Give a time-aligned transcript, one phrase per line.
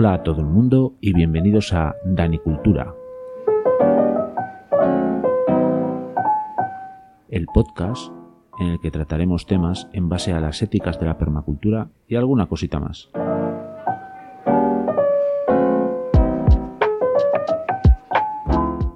[0.00, 2.94] Hola a todo el mundo y bienvenidos a Danicultura,
[7.28, 8.10] el podcast
[8.58, 12.46] en el que trataremos temas en base a las éticas de la permacultura y alguna
[12.46, 13.10] cosita más.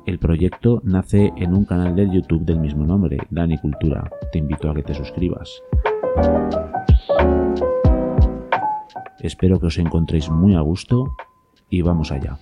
[0.06, 4.10] El proyecto nace en un canal de YouTube del mismo nombre, Danicultura.
[4.32, 5.62] Te invito a que te suscribas.
[9.24, 11.16] Espero que os encontréis muy a gusto
[11.70, 12.36] y vamos allá.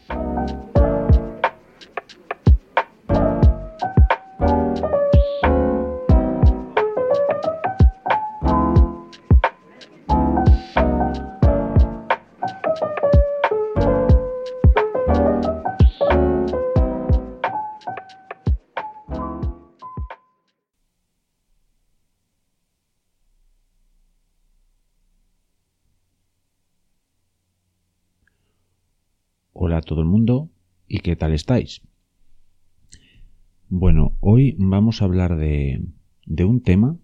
[31.34, 31.83] Estáis.
[33.69, 35.83] Bueno, hoy vamos a hablar de,
[36.44, 36.98] un tema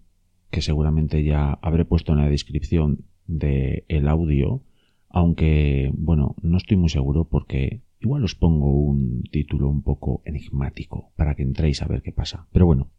[0.50, 4.62] que seguramente ya habré puesto en la descripción del audio,
[5.08, 11.10] aunque bueno, no estoy muy seguro porque igual os pongo un título un poco enigmático
[11.16, 12.46] para que entréis a ver qué pasa.
[12.52, 12.90] Pero bueno,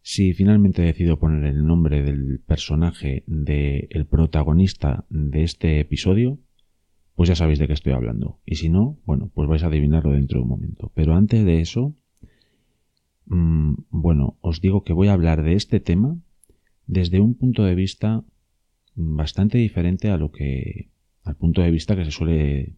[0.00, 6.38] si finalmente decido poner el nombre del personaje del protagonista de este episodio,
[7.14, 8.40] pues ya sabéis de qué estoy hablando.
[8.44, 10.90] Y si no, bueno, pues vais a adivinarlo dentro de un momento.
[10.94, 11.94] Pero antes de eso,
[13.26, 16.16] mm, bueno, os digo que voy a hablar de este tema
[16.86, 18.24] desde un punto de vista
[18.94, 20.90] bastante diferente a lo que,
[21.24, 22.74] al punto de vista que se suele,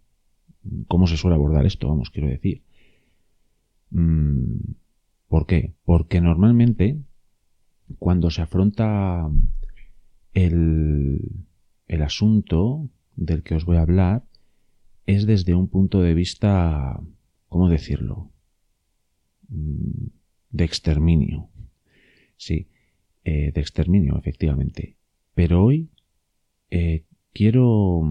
[0.89, 2.63] cómo se suele abordar esto, vamos, quiero decir.
[3.91, 4.75] Mm,
[5.29, 5.75] ¿Por qué?
[5.85, 7.01] Porque normalmente
[7.99, 9.31] cuando se afronta
[10.33, 11.21] el,
[11.87, 14.25] el asunto del que os voy a hablar,
[15.07, 17.01] es desde un punto de vista,
[17.49, 18.31] ¿cómo decirlo?
[19.49, 20.07] Mm,
[20.51, 21.51] de exterminio.
[22.37, 22.69] Sí,
[23.25, 24.97] eh, de exterminio, efectivamente.
[25.35, 25.91] Pero hoy
[26.71, 28.03] eh, quiero,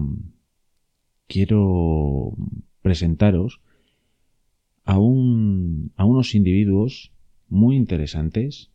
[1.26, 2.34] quiero
[2.82, 3.60] presentaros
[4.84, 7.12] a, un, a unos individuos
[7.48, 8.70] muy interesantes,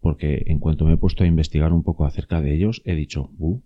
[0.00, 3.30] porque en cuanto me he puesto a investigar un poco acerca de ellos, he dicho,
[3.38, 3.60] uh,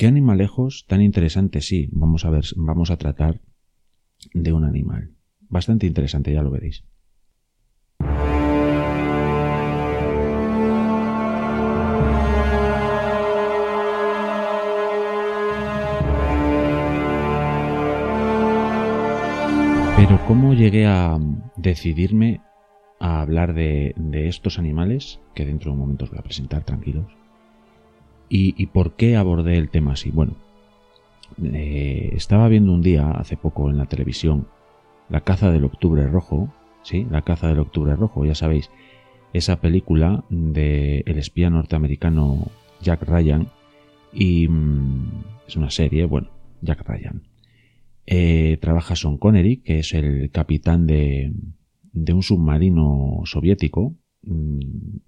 [0.00, 1.66] ¿Qué animalejos tan interesantes?
[1.66, 3.42] Sí, vamos a ver, vamos a tratar
[4.32, 5.10] de un animal.
[5.50, 6.84] Bastante interesante, ya lo veréis.
[19.98, 21.18] Pero ¿cómo llegué a
[21.58, 22.40] decidirme
[23.00, 25.20] a hablar de, de, estos animales?
[25.34, 27.19] Que dentro de un momento os voy a presentar, tranquilos.
[28.32, 30.12] ¿Y, por qué abordé el tema así?
[30.12, 30.36] Bueno,
[31.42, 34.46] eh, estaba viendo un día, hace poco en la televisión,
[35.08, 36.54] La caza del octubre rojo,
[36.84, 37.08] ¿sí?
[37.10, 38.70] La caza del octubre rojo, ya sabéis,
[39.32, 42.46] esa película de el espía norteamericano
[42.80, 43.48] Jack Ryan
[44.12, 46.30] y mm, es una serie, bueno,
[46.62, 47.24] Jack Ryan.
[48.06, 51.32] Eh, trabaja Sean Connery, que es el capitán de,
[51.92, 53.96] de un submarino soviético.
[54.22, 54.60] Mm,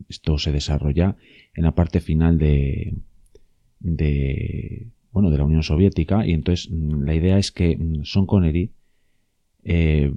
[0.09, 1.16] esto se desarrolla
[1.54, 2.97] en la parte final de,
[3.82, 8.26] de, bueno, de la Unión Soviética y entonces mm, la idea es que mm, Sean
[8.26, 8.72] Connery
[9.65, 10.12] eh,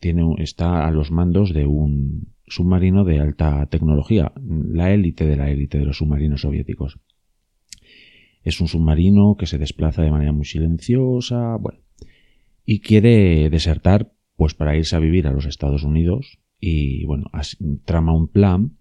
[0.00, 5.50] tiene, está a los mandos de un submarino de alta tecnología, la élite de la
[5.50, 6.98] élite de los submarinos soviéticos.
[8.42, 11.78] Es un submarino que se desplaza de manera muy silenciosa, bueno,
[12.64, 17.26] y quiere desertar pues para irse a vivir a los Estados Unidos y bueno,
[17.84, 18.76] trama un plan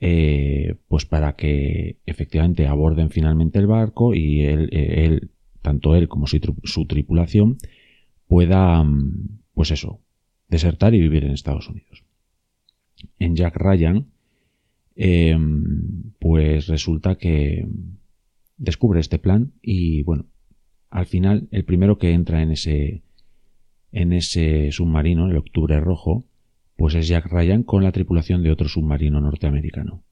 [0.00, 5.20] eh, pues para que efectivamente aborden finalmente el barco y él, eh,
[5.62, 7.56] tanto él como su, tripulación
[8.26, 10.00] pueda, mm, pues eso,
[10.48, 12.04] desertar y vivir en Estados Unidos.
[13.18, 14.06] En Jack Ryan,
[14.96, 17.66] em, pues resulta que
[18.58, 20.26] descubre este plan y bueno,
[20.90, 23.02] al final el primero que entra en ese
[23.92, 26.26] en ese submarino, el Octubre Rojo,
[26.76, 30.02] pues es Jack Ryan con la tripulación de otro submarino norteamericano.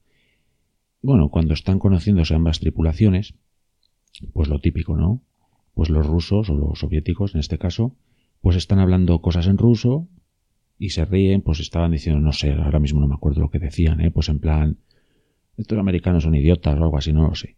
[1.01, 3.35] Bueno, cuando están conociéndose ambas tripulaciones,
[4.33, 5.21] pues lo típico, ¿no?
[5.73, 7.95] Pues los rusos o los soviéticos en este caso,
[8.41, 10.07] pues están hablando cosas en ruso
[10.79, 13.59] y se ríen, pues estaban diciendo, no sé, ahora mismo no me acuerdo lo que
[13.59, 14.11] decían, ¿eh?
[14.11, 14.79] Pues en plan,
[15.57, 17.55] estos americanos son idiotas o algo así, no lo sé.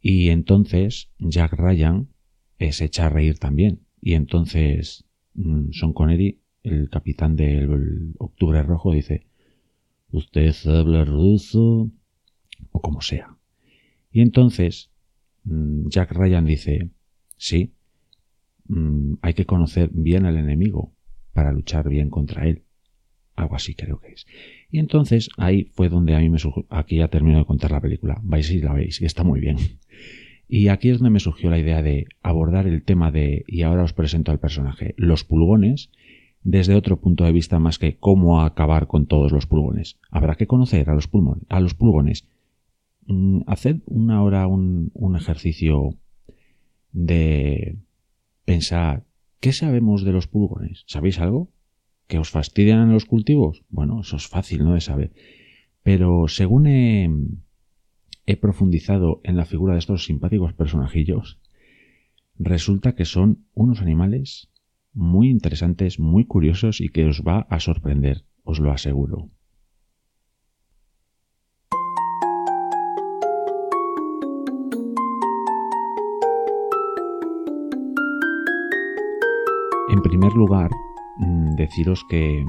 [0.00, 2.08] Y entonces Jack Ryan
[2.58, 3.80] eh, se echa a reír también.
[4.00, 5.04] Y entonces
[5.34, 9.26] mm, Sean Connery el capitán del Octubre Rojo dice,
[10.10, 11.90] ¿usted habla ruso?
[12.72, 13.36] O como sea.
[14.12, 14.90] Y entonces
[15.44, 16.90] mm, Jack Ryan dice,
[17.40, 17.72] Sí,
[18.68, 20.92] mm, hay que conocer bien al enemigo
[21.32, 22.64] para luchar bien contra él.
[23.34, 24.26] Algo así creo que es.
[24.70, 27.80] Y entonces ahí fue donde a mí me surgió, aquí ya termino de contar la
[27.80, 29.56] película, vais y la veis, y está muy bien.
[30.52, 33.84] Y aquí es donde me surgió la idea de abordar el tema de, y ahora
[33.84, 35.92] os presento al personaje, los pulgones,
[36.42, 39.98] desde otro punto de vista más que cómo acabar con todos los pulgones.
[40.10, 42.26] Habrá que conocer a los, pulmones, a los pulgones.
[43.06, 45.96] Mm, haced una hora un, ejercicio
[46.92, 47.76] de
[48.44, 49.04] pensar,
[49.40, 50.84] ¿qué sabemos de los pulgones?
[50.86, 51.50] ¿Sabéis algo?
[52.06, 53.64] ¿Que os fastidian en los cultivos?
[53.68, 54.74] Bueno, eso es fácil, ¿no?
[54.74, 55.12] De saber.
[55.82, 61.38] Pero según he profundizado en la figura de estos simpáticos personajillos,
[62.38, 64.49] resulta que son unos animales
[64.92, 69.30] muy interesantes, muy curiosos y que os va a sorprender, os lo aseguro.
[79.90, 80.70] En primer lugar,
[81.18, 82.44] mm, deciros que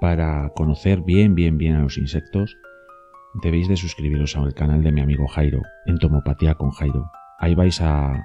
[0.00, 2.56] para conocer bien, bien, bien a los insectos,
[3.40, 7.08] debéis de suscribiros al canal de mi amigo Jairo, Entomopatía con Jairo.
[7.38, 8.20] Ahí vais a,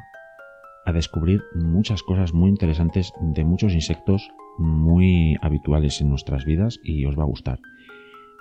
[0.87, 7.05] a descubrir muchas cosas muy interesantes de muchos insectos muy habituales en nuestras vidas y
[7.05, 7.59] os va a gustar.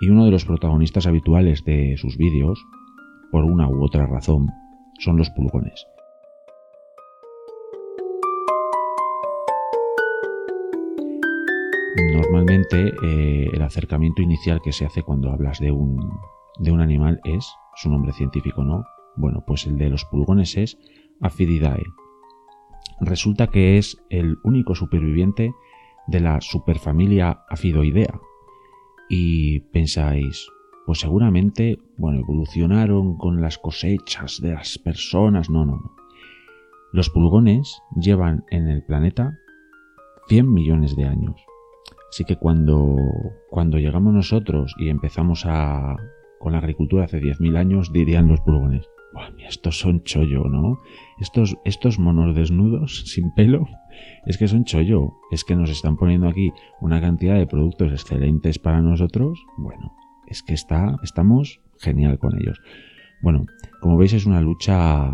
[0.00, 2.64] Y uno de los protagonistas habituales de sus vídeos,
[3.32, 4.46] por una u otra razón,
[5.00, 5.86] son los pulgones.
[12.14, 15.98] Normalmente eh, el acercamiento inicial que se hace cuando hablas de un,
[16.60, 18.84] de un animal es, su nombre científico no,
[19.16, 20.78] bueno, pues el de los pulgones es
[21.20, 21.82] Aphididae.
[23.00, 25.52] Resulta que es el único superviviente
[26.06, 28.20] de la superfamilia Aphidoidea.
[29.08, 30.48] Y pensáis,
[30.86, 35.50] pues seguramente, bueno, evolucionaron con las cosechas de las personas.
[35.50, 35.96] No, no, no.
[36.92, 39.38] Los pulgones llevan en el planeta
[40.28, 41.36] 100 millones de años.
[42.08, 42.96] Así que cuando,
[43.50, 45.96] cuando llegamos nosotros y empezamos a,
[46.38, 48.88] con la agricultura hace 10.000 años, dirían los pulgones.
[49.48, 50.80] Estos son chollo, ¿no?
[51.18, 53.66] Estos, estos monos desnudos, sin pelo,
[54.26, 55.14] es que son chollo.
[55.30, 59.44] Es que nos están poniendo aquí una cantidad de productos excelentes para nosotros.
[59.56, 59.94] Bueno,
[60.26, 62.60] es que está, estamos genial con ellos.
[63.22, 63.46] Bueno,
[63.80, 65.10] como veis es una lucha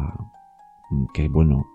[1.14, 1.66] que, bueno,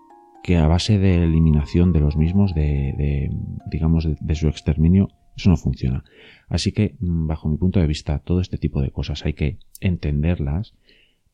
[0.42, 3.30] que a base de eliminación de los mismos, de,
[3.70, 6.04] digamos, de, su exterminio, eso no funciona.
[6.48, 9.58] Así que, mm, bajo mi punto de vista, todo este tipo de cosas hay que
[9.80, 10.74] entenderlas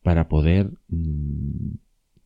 [0.04, 1.74] para poder mm,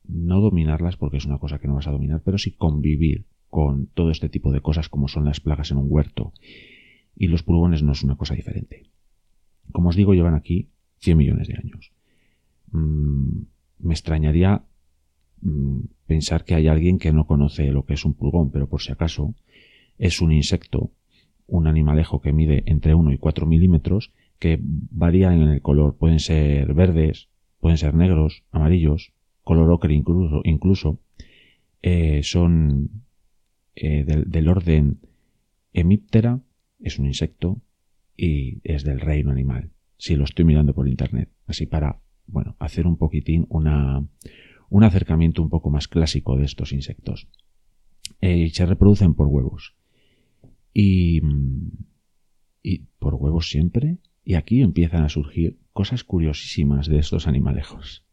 [0.08, 3.86] no dominarlas, porque es una cosa que no vas a dominar, pero sí convivir con
[3.86, 6.34] todo este tipo de cosas como son las plagas en un huerto.
[7.16, 8.90] Y los pulgones no es una cosa diferente.
[9.72, 11.92] Como os digo, llevan aquí 100 millones de años.
[12.72, 13.44] Mm,
[13.78, 14.64] me extrañaría
[15.40, 18.82] Mm, pensar que hay alguien que no conoce lo que es un pulgón, pero por
[18.82, 19.34] si acaso
[19.98, 20.90] es un insecto,
[21.46, 25.96] un animalejo que mide entre 1 y 4 milímetros, que varía en el color.
[25.96, 27.28] Pueden ser verdes,
[27.60, 29.12] pueden ser negros, amarillos,
[29.48, 30.42] color ocre incluso.
[30.44, 31.00] incluso.
[31.80, 33.04] Eh, son
[33.74, 35.00] eh, del, orden
[35.72, 36.40] Hemiptera,
[36.80, 37.62] es un insecto,
[38.16, 39.70] y es del reino animal.
[39.96, 41.30] Si lo estoy mirando por internet.
[41.46, 44.06] Así para, bueno, hacer un poquitín una,
[44.68, 47.28] un acercamiento un poco más clásico de estos insectos.
[48.20, 49.74] Eh, se reproducen por huevos.
[50.74, 51.20] Y,
[52.62, 53.98] y por huevos siempre.
[54.24, 58.04] Y aquí empiezan a surgir cosas curiosísimas de estos animalejos.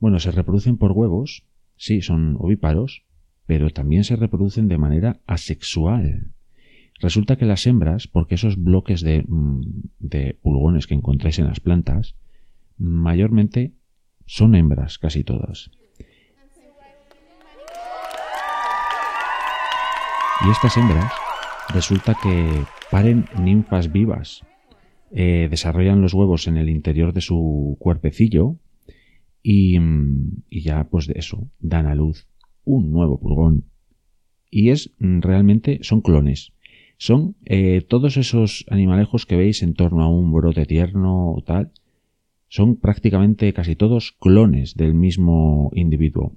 [0.00, 1.46] Bueno, se reproducen por huevos,
[1.76, 3.06] sí, son ovíparos,
[3.46, 6.34] pero también se reproducen de manera asexual.
[7.00, 9.62] Resulta que las hembras, porque esos bloques de, mm,
[10.42, 12.16] pulgones que encontráis en las plantas,
[12.76, 13.72] mayormente
[14.26, 15.70] son hembras casi todas.
[20.44, 21.10] Y estas hembras
[21.72, 24.42] resulta que paren ninfas vivas,
[25.12, 28.56] eh, desarrollan los huevos en el interior de su cuerpecillo
[29.42, 29.78] y,
[30.50, 32.26] y, ya pues de eso dan a luz
[32.64, 33.64] un nuevo pulgón.
[34.50, 36.52] Y es realmente, son clones.
[36.98, 41.70] Son eh, todos esos animalejos que veis en torno a un brote tierno o tal,
[42.48, 46.36] son prácticamente casi todos clones del mismo individuo.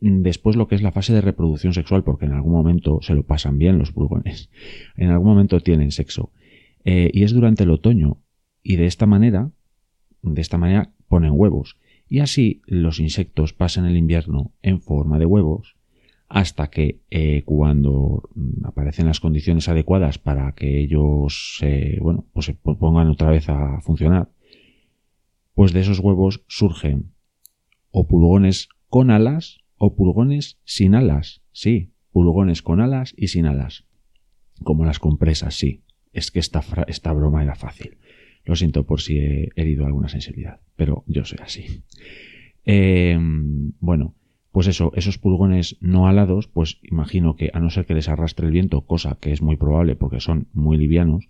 [0.00, 3.22] Después lo que es la fase de reproducción sexual, porque en algún momento se lo
[3.22, 4.50] pasan bien los pulgones,
[4.96, 6.32] en algún momento tienen sexo.
[6.84, 8.22] Eh, y es durante el otoño.
[8.62, 9.50] Y de esta manera,
[10.22, 11.76] de esta manera ponen huevos.
[12.08, 15.76] Y así los insectos pasan el invierno en forma de huevos
[16.28, 18.30] hasta que eh, cuando
[18.62, 21.60] aparecen las condiciones adecuadas para que ellos
[22.00, 24.30] bueno, pues se pongan otra vez a funcionar,
[25.54, 27.12] pues de esos huevos surgen
[27.90, 31.42] o pulgones con alas o pulgones sin alas.
[31.52, 33.84] Sí, pulgones con alas y sin alas.
[34.62, 35.82] Como las compresas, sí.
[36.12, 37.98] Es que esta, esta broma era fácil.
[38.44, 41.82] Lo siento por si he herido alguna sensibilidad, pero yo soy así.
[42.64, 44.14] Em, bueno,
[44.52, 48.46] pues eso, esos pulgones no alados, pues imagino que a no ser que les arrastre
[48.46, 51.28] el viento, cosa que es muy probable porque son muy livianos,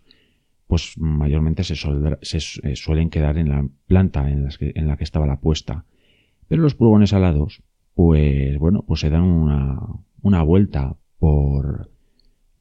[0.66, 5.40] pues mayormente se, eh, suelen quedar en la planta en, en, la que estaba la
[5.40, 5.84] puesta.
[6.48, 7.62] Pero los pulgones alados,
[7.94, 9.80] pues bueno, pues se dan una,
[10.22, 11.90] una vuelta por,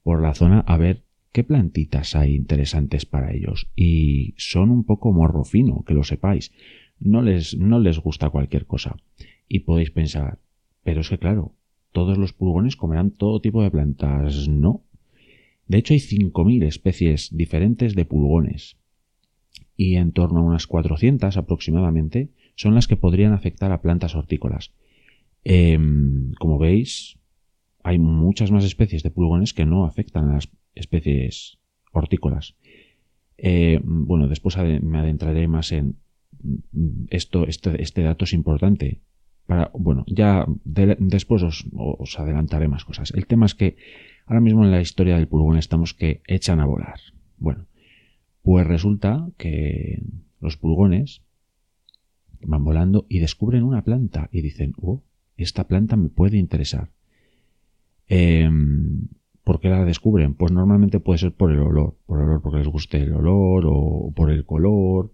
[0.03, 3.69] por la zona a ver qué plantitas hay interesantes para ellos.
[3.75, 6.51] Y son un poco morro fino, que lo sepáis.
[6.99, 8.97] No les, no les gusta cualquier cosa.
[9.47, 10.39] Y podéis pensar,
[10.83, 11.55] pero es que claro,
[11.91, 14.47] todos los pulgones comerán todo tipo de plantas.
[14.47, 14.83] No.
[15.67, 18.77] De hecho, hay 5.000 especies diferentes de pulgones.
[19.75, 24.73] Y en torno a unas 400 aproximadamente son las que podrían afectar a plantas hortícolas.
[25.43, 27.17] Em, como veis,
[27.83, 31.59] hay muchas más especies de pulgones que no afectan a las especies
[31.91, 32.55] hortícolas.
[33.37, 35.97] Eh, bueno, después me adentraré más en
[37.09, 39.01] esto, este, este dato es importante.
[39.45, 43.11] Para, bueno, ya después os, os, adelantaré más cosas.
[43.15, 43.77] El tema es que
[44.25, 46.99] ahora mismo en la historia del pulgón estamos que echan a volar.
[47.37, 47.65] Bueno,
[48.43, 50.03] pues resulta que
[50.39, 51.23] los pulgones
[52.41, 55.01] van volando y descubren una planta y dicen, oh,
[55.35, 56.91] esta planta me puede interesar.
[58.07, 58.49] Eh,
[59.49, 60.35] ¿Por qué la descubren?
[60.35, 63.63] Pues normalmente puede ser por el olor, por el olor porque les guste el olor
[63.65, 65.11] o por el color.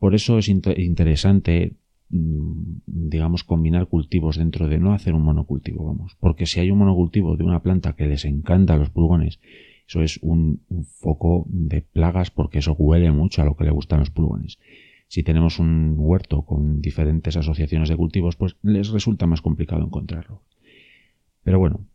[0.00, 1.76] Por eso es interesante,
[2.10, 6.16] mm, digamos, combinar cultivos dentro de no hacer un monocultivo, vamos.
[6.18, 9.38] Porque si hay un monocultivo de una planta que les encanta a los pulgones,
[9.86, 13.70] eso es un, un foco de plagas porque eso huele mucho a lo que le
[13.70, 14.58] gustan los pulgones.
[15.06, 20.42] Si tenemos un huerto con diferentes asociaciones de cultivos, pues les resulta más complicado encontrarlo.
[21.44, 21.86] Pero bueno,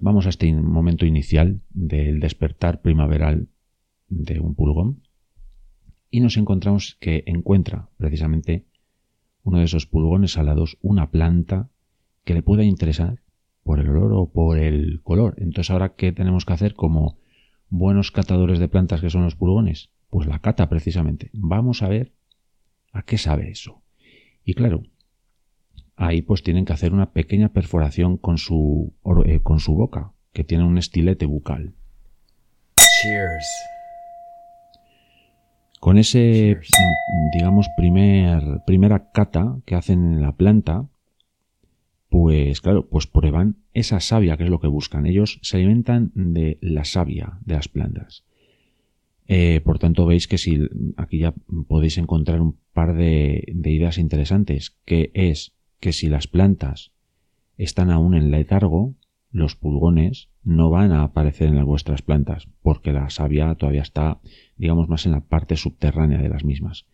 [0.00, 3.48] vamos a este momento inicial del despertar primaveral
[4.08, 5.02] de un pulgón
[6.10, 8.66] y nos encontramos que encuentra precisamente
[9.42, 11.70] uno de esos pulgones alados, una planta
[12.24, 13.20] que le pueda interesar
[13.64, 15.34] por el olor o por el color.
[15.38, 17.18] Entonces ahora, ¿qué tenemos que hacer como
[17.68, 19.90] buenos catadores de plantas que son los pulgones?
[20.10, 21.30] Pues la cata precisamente.
[21.32, 22.12] Vamos a ver
[22.92, 23.82] a qué sabe eso.
[24.44, 24.82] Y claro,
[25.96, 28.94] ahí pues tienen que hacer una pequeña perforación con su,
[29.24, 31.74] eh, con su boca, que tiene un estilete bucal.
[32.76, 33.46] Cheers.
[35.80, 36.60] Con ese,
[37.34, 40.86] digamos, primer, primera cata que hacen en la planta,
[42.08, 45.06] pues claro, pues prueban esa savia que es lo que buscan.
[45.06, 48.24] Ellos se alimentan de la savia de las plantas.
[49.26, 51.34] Eh, por tanto, veis que si aquí ya
[51.66, 56.92] podéis encontrar un par de, de ideas interesantes, que es que si las plantas
[57.58, 58.94] están aún en letargo,
[59.32, 64.20] los pulgones no van a aparecer en las vuestras plantas, porque la savia todavía está,
[64.56, 66.86] digamos, más en la parte subterránea de las mismas.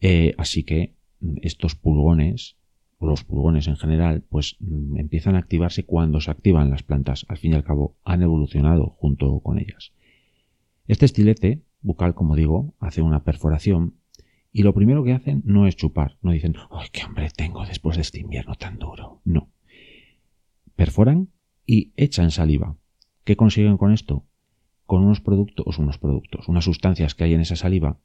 [0.00, 0.94] Eh, así que
[1.42, 2.56] estos pulgones,
[2.98, 7.26] o los pulgones en general, pues mm, empiezan a activarse cuando se activan las plantas.
[7.28, 9.92] Al fin y al cabo, han evolucionado junto con ellas.
[10.86, 13.94] Este estilete bucal, como digo, hace una perforación
[14.52, 17.96] y lo primero que hacen no es chupar, no dicen, ¡ay, qué hambre tengo después
[17.96, 19.20] de este invierno tan duro!
[19.24, 19.50] No.
[20.74, 21.28] Perforan
[21.66, 22.76] y echan saliva.
[23.24, 24.24] ¿Qué consiguen con esto?
[24.86, 27.98] Con unos productos, unos productos, unas sustancias que hay en esa saliva,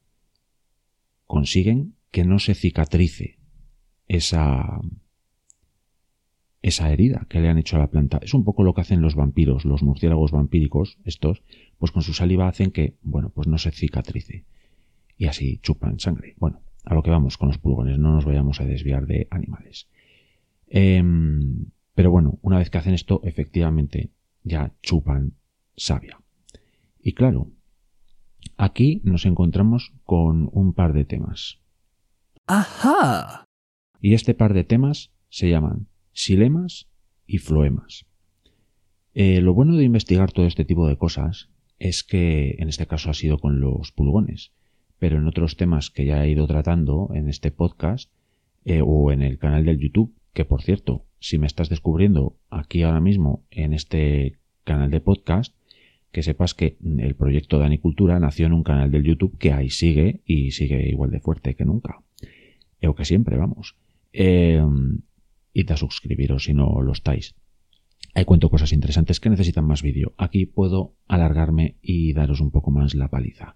[1.26, 3.40] consiguen que no se cicatrice
[4.08, 4.82] esa,
[6.62, 8.20] esa herida que le han hecho a la planta.
[8.22, 11.42] Es un poco lo que hacen los vampiros, los murciélagos vampíricos, estos,
[11.78, 14.46] pues con su saliva hacen que, bueno, pues no se cicatrice
[15.18, 16.36] y así chupan sangre.
[16.38, 19.88] Bueno, a lo que vamos con los pulgones, no nos vayamos a desviar de animales.
[20.68, 24.12] Em, pero bueno, una vez que hacen esto, efectivamente
[24.44, 25.34] ya chupan
[25.76, 26.20] savia.
[27.00, 27.52] Y claro,
[28.58, 31.60] aquí nos encontramos con un par de temas.
[32.48, 33.46] ¡Ajá!
[34.02, 36.88] Y este par de temas se llaman silemas
[37.26, 38.06] y floemas.
[39.14, 43.10] Eh, lo bueno de investigar todo este tipo de cosas es que en este caso
[43.10, 44.52] ha sido con los pulgones
[45.04, 48.10] pero en otros temas que ya he ido tratando en este podcast
[48.64, 52.84] eh, o en el canal del YouTube, que por cierto, si me estás descubriendo aquí
[52.84, 55.54] ahora mismo en este canal de podcast,
[56.14, 59.70] que sepas que el proyecto de Anicultura nació en un canal del YouTube que ahí
[59.70, 62.00] sigue y sigue igual de fuerte que nunca.
[62.80, 63.76] Eh, o que siempre, vamos.
[64.14, 64.66] Eh,
[65.54, 67.36] y a suscribiros si no lo estáis.
[68.16, 70.14] Ahí cuento cosas interesantes que necesitan más vídeo.
[70.18, 73.56] Aquí puedo alargarme y daros un poco más la paliza.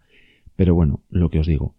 [0.58, 1.76] Pero bueno, lo que os digo,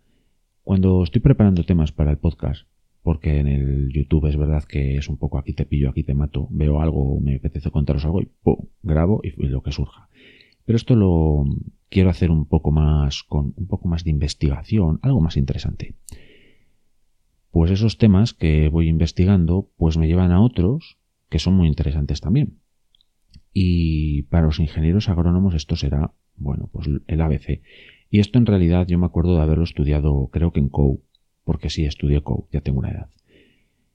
[0.62, 2.68] cuando estoy preparando temas para el podcast,
[3.02, 6.14] porque en el YouTube es verdad que es un poco aquí te pillo, aquí te
[6.14, 8.68] mato, veo algo, me apetece contaros algo y ¡pum!
[8.82, 10.08] grabo y, lo que surja.
[10.64, 11.44] Pero esto lo
[11.88, 15.96] quiero hacer un poco más con un poco más de investigación, algo más interesante.
[17.50, 20.98] Pues esos temas que voy investigando, pues me llevan a otros
[21.30, 22.58] que son muy interesantes también.
[23.52, 27.60] Y para los ingenieros agrónomos esto será, bueno, pues el ABC.
[28.10, 31.02] Y esto en realidad yo me acuerdo de haberlo estudiado, creo que en COU,
[31.44, 33.10] porque sí estudié COU, ya tengo una edad.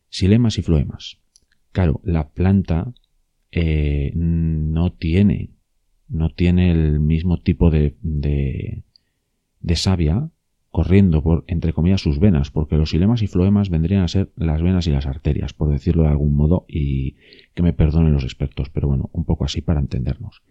[0.10, 1.20] Silemas y floemas.
[1.72, 2.93] Claro, la planta
[3.51, 5.50] eh, no tiene,
[6.08, 8.84] no tiene el mismo tipo de, de,
[9.60, 10.29] de savia
[10.74, 14.60] corriendo por, entre comillas, sus venas, porque los silemas y floemas vendrían a ser las
[14.63, 17.15] venas y las arterias, por decirlo de algún modo, y
[17.53, 20.41] que me perdonen los expertos, pero bueno, un poco así para entendernos.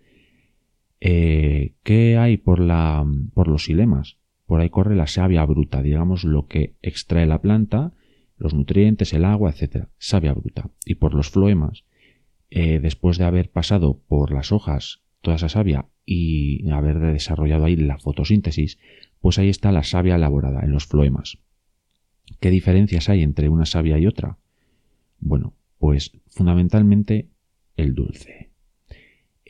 [1.05, 3.05] Eh, ¿Qué hay por, la,
[3.35, 4.19] por los silemas?
[4.47, 7.93] Por ahí corre la savia bruta, digamos lo que extrae la planta,
[8.39, 10.71] los nutrientes, el agua, etcétera, savia bruta.
[10.87, 11.85] Y por los floemas,
[12.51, 17.75] eh, después de haber pasado por las hojas toda esa savia y haber desarrollado ahí
[17.75, 18.79] la fotosíntesis,
[19.19, 21.39] pues ahí está la savia elaborada en los floemas.
[22.39, 24.39] ¿Qué diferencias hay entre una savia y otra?
[25.19, 27.29] Bueno, pues fundamentalmente
[27.77, 28.52] el dulce.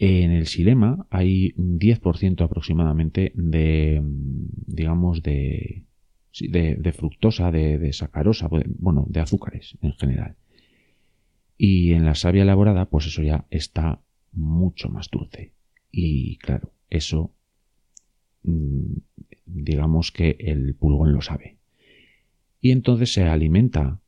[0.04, 5.84] En el silema hay un 10% aproximadamente de, digamos, de,
[6.40, 8.48] de, fructosa, de, de, sacarosa,
[8.80, 10.34] bueno, de azúcares en general.
[11.56, 14.00] Y en la savia elaborada, pues eso ya está
[14.32, 15.52] mucho más dulce.
[15.92, 17.32] Y claro, eso
[18.42, 18.94] mm,
[19.46, 21.58] digamos que el pulgón lo sabe.
[22.60, 24.00] Y entonces se alimenta,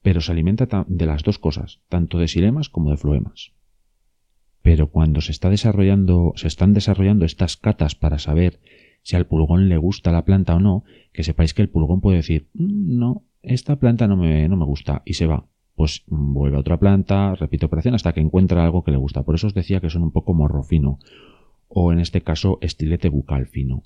[0.00, 3.50] pero se alimenta de las dos cosas, tanto de silemas como de floemas.
[4.62, 8.60] Pero cuando se está desarrollando, se están desarrollando estas catas para saber
[9.02, 12.18] si al pulgón le gusta la planta o no, que sepáis que el pulgón puede
[12.18, 15.46] decir, mm, no, esta planta no me, no me gusta, y se va.
[15.74, 19.22] Pues vuelve a otra planta, repite operación hasta que encuentra algo que le gusta.
[19.22, 20.98] Por eso os decía que son un poco morro fino,
[21.68, 23.82] o en este caso estilete bucal fino.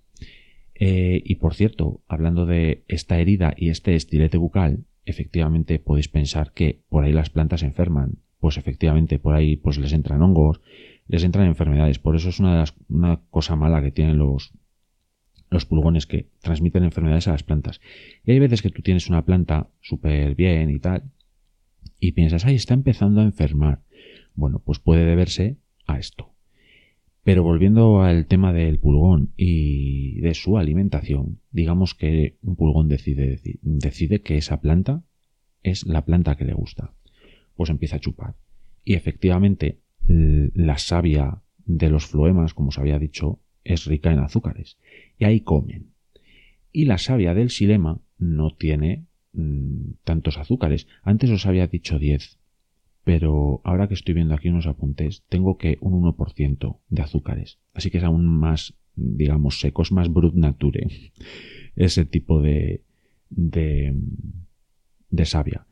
[0.74, 6.52] Eh, y por cierto, hablando de esta herida y este estilete bucal, efectivamente podéis pensar
[6.52, 8.18] que por ahí las plantas enferman.
[8.44, 10.60] Pues efectivamente, por ahí pues les entran hongos,
[11.08, 11.98] les entran enfermedades.
[11.98, 14.52] Por eso es una, de las, una cosa mala que tienen los,
[15.48, 17.80] los pulgones que transmiten enfermedades a las plantas.
[18.22, 21.04] Y hay veces que tú tienes una planta súper bien y tal,
[21.98, 23.80] y piensas, ay, está empezando a enfermar.
[24.34, 26.34] Bueno, pues puede deberse a esto.
[27.22, 33.40] Pero volviendo al tema del pulgón y de su alimentación, digamos que un pulgón decide,
[33.62, 35.02] decide que esa planta
[35.62, 36.92] es la planta que le gusta.
[37.56, 38.34] Pues empieza a chupar.
[38.84, 44.78] Y efectivamente, la savia de los floemas, como os había dicho, es rica en azúcares.
[45.18, 45.92] Y ahí comen.
[46.72, 50.86] Y la savia del silema no tiene mm, tantos azúcares.
[51.02, 52.38] Antes os había dicho 10
[53.04, 57.58] pero ahora que estoy viendo aquí unos apuntes, tengo que un 1% de azúcares.
[57.74, 60.88] Así que es aún más, digamos, secos, más brut nature
[61.76, 62.82] ese tipo de,
[63.28, 63.94] de,
[65.10, 65.66] de savia.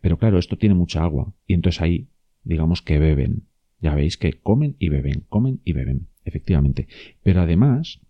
[0.00, 2.08] Pero claro, esto tiene mucha agua y entonces ahí,
[2.42, 3.44] digamos que beben.
[3.80, 6.88] Ya veis que comen y beben, comen y beben, efectivamente.
[7.22, 8.00] Pero además,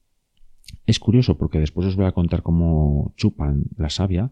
[0.86, 4.30] es curioso porque después os voy a contar cómo chupan la savia,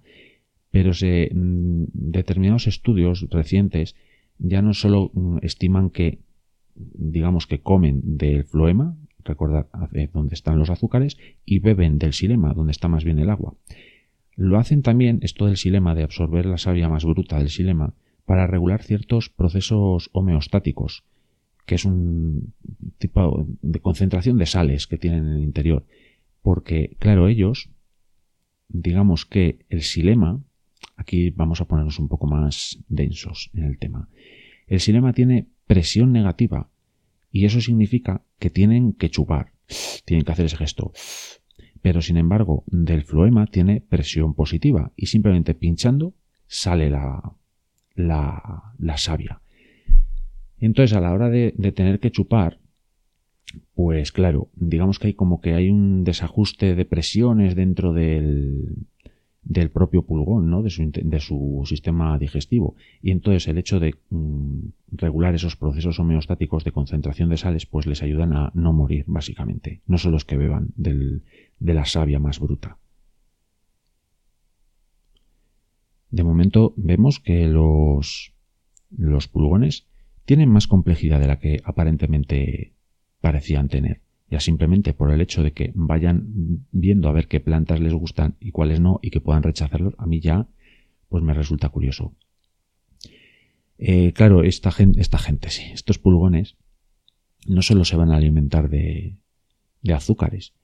[0.71, 3.95] pero mm, determinados estudios recientes
[4.39, 6.21] ya no solo mm, estiman que,
[6.75, 9.69] digamos que comen del floema, recordad
[10.13, 13.55] donde están los azúcares, y beben del silema, donde está más bien el agua.
[14.37, 18.47] Lo hacen también, esto del silema, de absorber la savia más bruta del silema, para
[18.47, 21.05] regular ciertos procesos homeostáticos,
[21.67, 22.55] que es un
[22.99, 25.85] tipo de concentración de sales que tienen en el interior.
[26.41, 27.71] Porque, claro, ellos,
[28.69, 30.41] digamos que el silema,
[30.97, 34.09] Aquí vamos a ponernos un poco más densos en el tema.
[34.67, 36.71] El silema tiene presión negativa
[37.31, 39.53] y eso significa que tienen que chupar,
[40.05, 40.93] tienen que hacer ese gesto.
[41.83, 46.15] Pero sin embargo, del floema tiene presión positiva y simplemente pinchando
[46.47, 47.35] sale la,
[47.95, 49.41] la, la savia.
[50.59, 52.61] Entonces, a la hora de, de tener que chupar,
[53.75, 58.87] pues claro, digamos que hay como que hay un desajuste de presiones dentro del,
[59.45, 60.63] del propio pulgón, ¿no?
[60.63, 60.71] de,
[61.21, 62.77] su, sistema digestivo.
[63.03, 67.87] Y entonces el hecho de mm, regular esos procesos homeostáticos de concentración de sales, pues
[67.87, 69.83] les ayudan a no morir, básicamente.
[69.87, 71.23] No son los que beban del,
[71.59, 72.79] de la savia más bruta.
[76.11, 78.35] De momento vemos que los,
[78.91, 79.89] los pulgones
[80.25, 82.75] tienen más complejidad de la que aparentemente
[83.21, 84.03] parecían tener
[84.33, 88.37] ya simplemente por el hecho de que vayan viendo a ver qué plantas les gustan
[88.41, 90.49] y cuáles no y que puedan rechazarlos, a mí ya
[91.11, 92.15] pues me resulta curioso.
[93.77, 96.57] Eh, claro, esta gente, sí, estos pulgones
[97.47, 99.19] no solo se van a alimentar de,
[99.83, 100.55] de azúcares.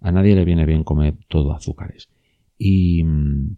[0.00, 2.08] A nadie le viene bien comer todo azúcares.
[2.56, 3.04] Y,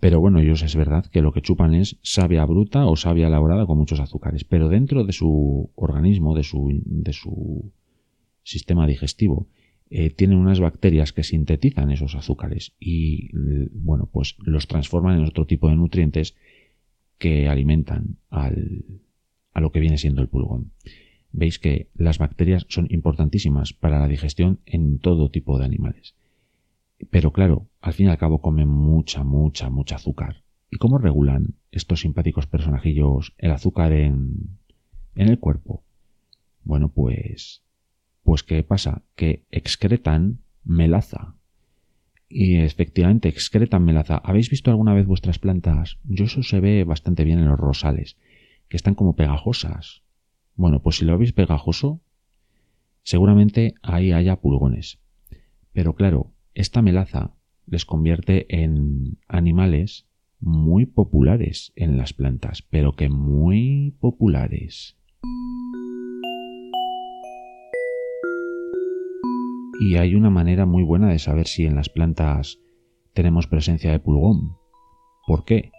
[0.01, 3.65] pero bueno, ellos es verdad que lo que chupan es savia bruta o savia elaborada
[3.65, 4.43] con muchos azúcares.
[4.43, 7.73] Pero dentro de su organismo, de su, de su
[8.43, 9.49] sistema digestivo,
[9.91, 13.29] eh, tienen unas bacterias que sintetizan esos azúcares y,
[13.73, 16.35] bueno, pues los transforman en otro tipo de nutrientes
[17.19, 18.85] que alimentan al,
[19.53, 20.73] a lo que viene siendo el pulgón.
[21.31, 26.15] Veis que las bacterias son importantísimas para la digestión en todo tipo de animales.
[27.11, 30.43] Pero claro, al fin y al cabo comen mucha, mucha, mucha azúcar.
[30.71, 34.59] ¿Y cómo regulan estos simpáticos personajillos el azúcar en,
[35.15, 35.85] en el cuerpo?
[36.65, 37.63] Bueno, pues,
[38.23, 39.03] pues ¿qué pasa?
[39.15, 41.35] Que excretan melaza.
[42.29, 44.17] Y efectivamente excretan melaza.
[44.25, 45.99] ¿Habéis visto alguna vez vuestras plantas?
[46.05, 48.17] Yo eso se ve bastante bien en los rosales,
[48.69, 50.03] que están como pegajosas.
[50.55, 52.01] Bueno, pues si lo veis pegajoso,
[53.03, 54.99] seguramente ahí haya pulgones.
[55.73, 57.35] Pero claro, esta melaza
[57.67, 60.07] les convierte en animales
[60.41, 64.97] muy populares en las plantas, pero que muy populares.
[69.85, 72.61] Y hay una manera muy buena de saber si en las plantas
[73.15, 74.57] tenemos presencia de pulgón.
[75.27, 75.73] ¿Por qué?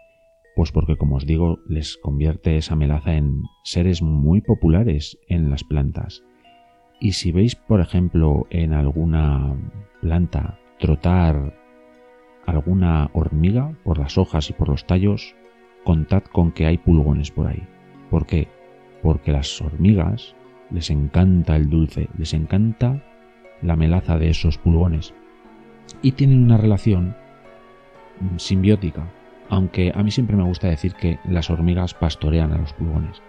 [0.58, 5.64] Pues porque, como os digo, les convierte esa melaza en seres muy populares en las
[5.64, 6.22] plantas.
[7.00, 9.56] Y si veis, por ejemplo, en alguna
[10.02, 11.58] planta trotar
[12.46, 15.34] alguna hormiga por las hojas y por los tallos,
[15.86, 17.66] contad con que hay pulgones por ahí.
[18.10, 18.50] ¿Por qué?
[19.02, 20.36] Porque las hormigas
[20.72, 23.02] les encanta el dulce, les encanta
[23.64, 25.14] la melaza de esos pulgones.
[26.02, 27.16] Y tienen una relación
[28.38, 29.12] simbiótica,
[29.50, 33.22] aunque a mí siempre me gusta decir que las hormigas pastorean a los pulgones.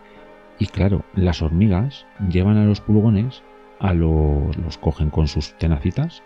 [0.58, 3.42] Y claro, las hormigas llevan a los pulgones,
[3.80, 6.22] a los, los cogen con sus tenacitas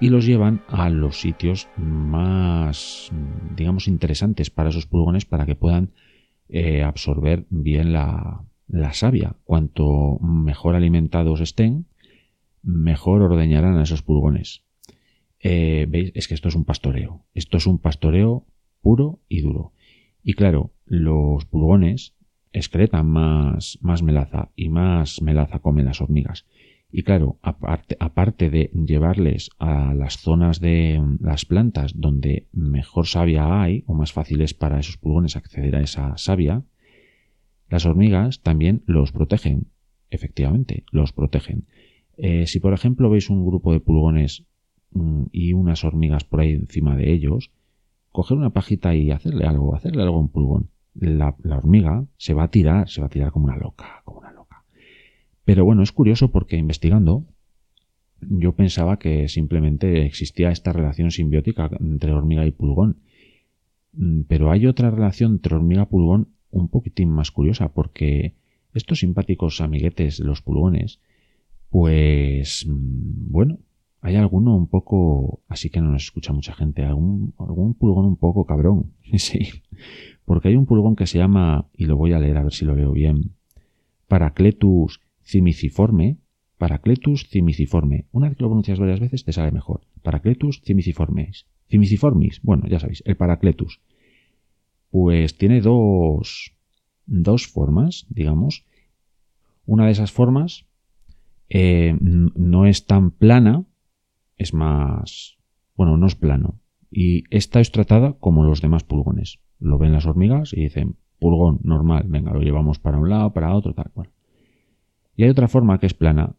[0.00, 3.10] y los llevan a los sitios más,
[3.56, 5.90] digamos, interesantes para esos pulgones para que puedan
[6.48, 9.36] eh, absorber bien la, la savia.
[9.44, 11.86] Cuanto mejor alimentados estén,
[12.62, 14.64] mejor ordeñarán a esos pulgones.
[15.38, 16.12] Eh, ¿Veis?
[16.14, 17.24] Es que esto es un pastoreo.
[17.34, 18.46] Esto es un pastoreo
[18.80, 19.72] puro y duro.
[20.22, 22.14] Y claro, los pulgones
[22.52, 26.46] excretan más, más melaza y más melaza comen las hormigas.
[26.92, 33.84] Y claro, aparte, de llevarles a las zonas de las plantas donde mejor savia hay
[33.86, 36.64] o más fácil es para esos pulgones acceder a esa savia,
[37.68, 39.68] las hormigas también los protegen.
[40.10, 41.66] Efectivamente, los protegen.
[42.22, 44.44] Eh, si por ejemplo veis un grupo de pulgones
[44.92, 47.50] mm, y unas hormigas por ahí encima de ellos,
[48.12, 50.70] coger una pajita y hacerle algo, hacerle algo a un pulgón.
[50.94, 54.20] La, la hormiga se va a tirar, se va a tirar como una loca, como
[54.20, 54.64] una loca.
[55.44, 57.24] Pero bueno, es curioso porque investigando
[58.20, 62.98] yo pensaba que simplemente existía esta relación simbiótica entre hormiga y pulgón.
[63.92, 68.34] Mm, pero hay otra relación entre hormiga y pulgón un poquitín más curiosa porque
[68.74, 71.00] estos simpáticos amiguetes, los pulgones,
[71.70, 73.58] pues mm, bueno,
[74.02, 78.16] hay alguno un poco, así que no nos escucha mucha gente, algún, algún pulgón un
[78.16, 79.48] poco cabrón, sí,
[80.24, 82.64] porque hay un pulgón que se llama, y lo voy a leer a ver si
[82.64, 83.32] lo veo bien,
[84.08, 86.18] Paracletus cimiciforme,
[86.58, 88.06] Paracletus cimiciforme.
[88.12, 89.82] Una vez que lo pronuncias varias veces te sale mejor.
[90.02, 91.46] Paracletus cimiciformes.
[91.70, 93.80] Cimiciformis, bueno, ya sabéis, el Paracletus.
[94.90, 96.52] Pues tiene dos,
[97.06, 98.66] dos formas, digamos.
[99.64, 100.66] Una de esas formas
[101.50, 103.64] eh, no es tan plana,
[104.36, 105.36] es más...
[105.76, 106.60] Bueno, no es plano.
[106.90, 109.40] Y esta es tratada como los demás pulgones.
[109.58, 113.54] Lo ven las hormigas y dicen, pulgón normal, venga, lo llevamos para un lado, para
[113.54, 114.10] otro, tal cual.
[115.16, 116.36] Y hay otra forma que es plana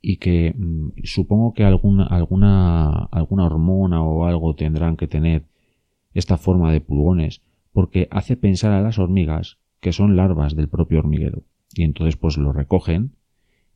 [0.00, 5.46] y que mm, supongo que alguna, alguna, alguna hormona o algo tendrán que tener
[6.14, 7.42] esta forma de pulgones
[7.72, 11.44] porque hace pensar a las hormigas que son larvas del propio hormiguero
[11.74, 13.17] y entonces pues lo recogen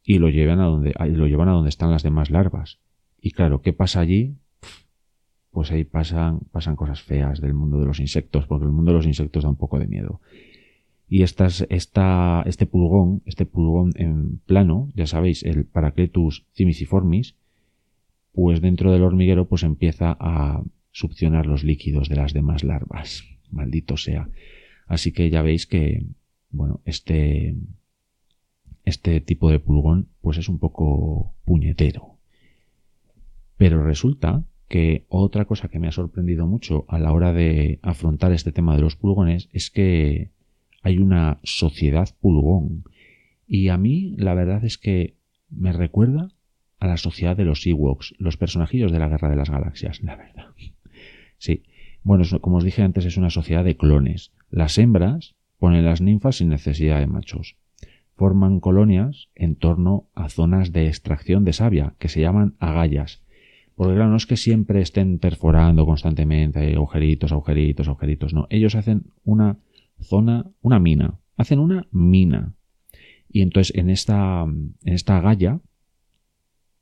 [0.04, 2.78] y lo llevan a donde lo llevan a donde están las demás larvas
[3.20, 4.36] y claro qué pasa allí
[5.50, 8.96] pues ahí pasan pasan cosas feas del mundo de los insectos porque el mundo de
[8.96, 10.20] los insectos da un poco de miedo
[11.12, 17.36] y estas, esta, este pulgón, este pulgón en plano, ya sabéis, el Paracletus cimiciformis,
[18.32, 23.24] pues dentro del hormiguero pues empieza a succionar los líquidos de las demás larvas.
[23.50, 24.30] Maldito sea.
[24.86, 26.06] Así que ya veis que,
[26.48, 27.56] bueno, este,
[28.84, 32.18] este tipo de pulgón pues es un poco puñetero.
[33.56, 38.32] Pero resulta que otra cosa que me ha sorprendido mucho a la hora de afrontar
[38.32, 40.30] este tema de los pulgones es que
[40.82, 42.84] hay una sociedad pulgón.
[43.46, 45.16] Y a mí la verdad es que
[45.50, 46.30] me recuerda
[46.80, 50.16] a la sociedad de los Ewoks, los personajillos de la Guerra de las Galaxias, la
[50.16, 50.46] verdad.
[51.38, 51.64] Sí.
[52.04, 54.32] Bueno, como os dije antes, es una sociedad de clones.
[54.48, 57.56] Las hembras ponen las ninfas sin necesidad de machos.
[58.14, 63.22] Forman colonias en torno a zonas de extracción de savia, que se llaman agallas.
[63.74, 68.46] Porque claro, no es que siempre estén perforando constantemente, agujeritos, agujeritos, agujeritos, no.
[68.50, 69.58] Ellos hacen una
[70.00, 71.18] zona, una mina.
[71.36, 72.54] Hacen una mina.
[73.28, 75.60] Y entonces en esta, en esta agalla,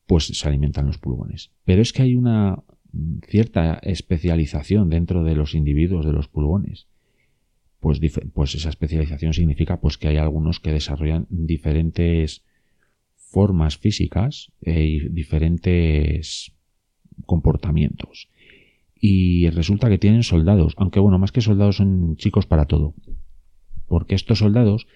[0.06, 1.52] pues se alimentan los pulgones.
[1.64, 2.64] Pero es que hay una
[3.28, 6.88] cierta especialización dentro de los individuos de los pulgones.
[7.80, 8.00] Pues,
[8.34, 12.44] pues esa especialización significa pues que hay algunos que desarrollan diferentes
[13.16, 16.52] formas físicas e y diferentes
[17.26, 18.28] comportamientos.
[18.94, 22.94] Y resulta que tienen soldados, aunque bueno, más que soldados son chicos para todo.
[23.86, 24.86] Porque estos soldados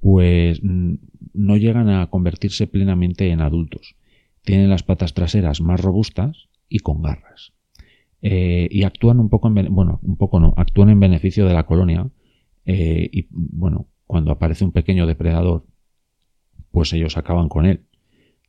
[0.00, 3.96] pues no llegan a convertirse plenamente en adultos
[4.48, 7.52] tienen las patas traseras más robustas y con garras.
[8.22, 11.66] Eh, y actúan un poco en, bueno, un poco no, actúan en beneficio de la
[11.66, 12.08] colonia
[12.68, 15.64] eh, y bueno, cuando aparece un pequeño depredador,
[16.70, 17.86] pues ellos acaban con él.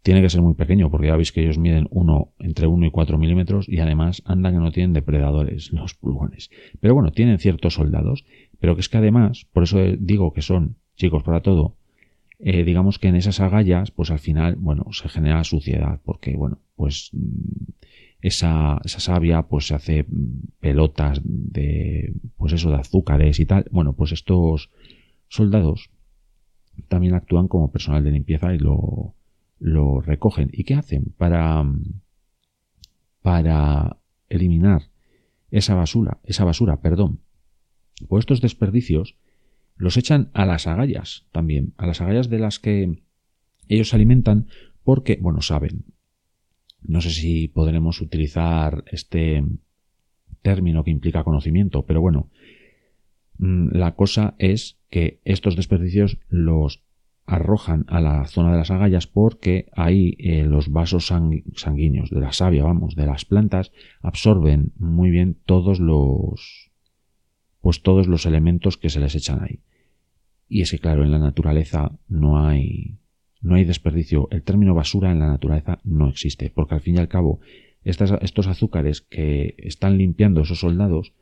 [0.04, 2.92] Tiene que ser muy pequeño porque ya veis que ellos miden uno, entre 1 y
[2.92, 6.50] 4 milímetros y además andan que no tienen depredadores los pulgones.
[6.82, 8.26] Pero bueno, tienen ciertos soldados,
[8.60, 11.78] pero que es que además, por eso digo que son chicos para todo,
[12.40, 16.60] eh, digamos que en esas agallas, pues al final, bueno, se genera suciedad, porque, bueno,
[16.76, 17.72] pues mm,
[18.22, 23.66] esa, esa savia, pues se hace mm, pelotas de, pues eso, de azúcares y tal.
[23.72, 24.72] Bueno, pues estos
[25.28, 25.90] soldados
[26.88, 29.16] también actúan como personal de limpieza y lo,
[29.60, 30.50] lo recogen.
[30.54, 32.02] ¿Y qué hacen para, mm,
[33.22, 33.98] para
[34.30, 34.84] eliminar
[35.52, 37.20] esa basura, esa basura, perdón?
[38.08, 39.18] Pues estos desperdicios
[39.80, 43.02] los echan a las agallas también, a las agallas de las que
[43.70, 44.48] ellos se alimentan
[44.84, 45.86] porque, bueno, saben.
[46.82, 49.44] No sé si podremos utilizar este
[50.42, 52.30] término que implica conocimiento, pero bueno,
[53.38, 56.84] mm, la cosa es que estos desperdicios los
[57.26, 62.34] arrojan a la zona de las agallas porque ahí eh, los vasos sanguíneos de la
[62.34, 66.70] savia, vamos, de las plantas, absorben muy bien todos los
[67.62, 69.60] pues todos los elementos que se les echan ahí.
[70.52, 72.98] Y es que, claro, en la naturaleza no hay,
[73.40, 74.28] no hay desperdicio.
[74.32, 77.40] El término basura en la naturaleza no existe, porque al fin y al cabo,
[77.84, 81.14] estos azúcares que están limpiando esos soldados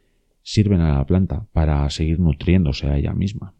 [0.43, 3.53] sirven a la planta para seguir nutriéndose a ella misma.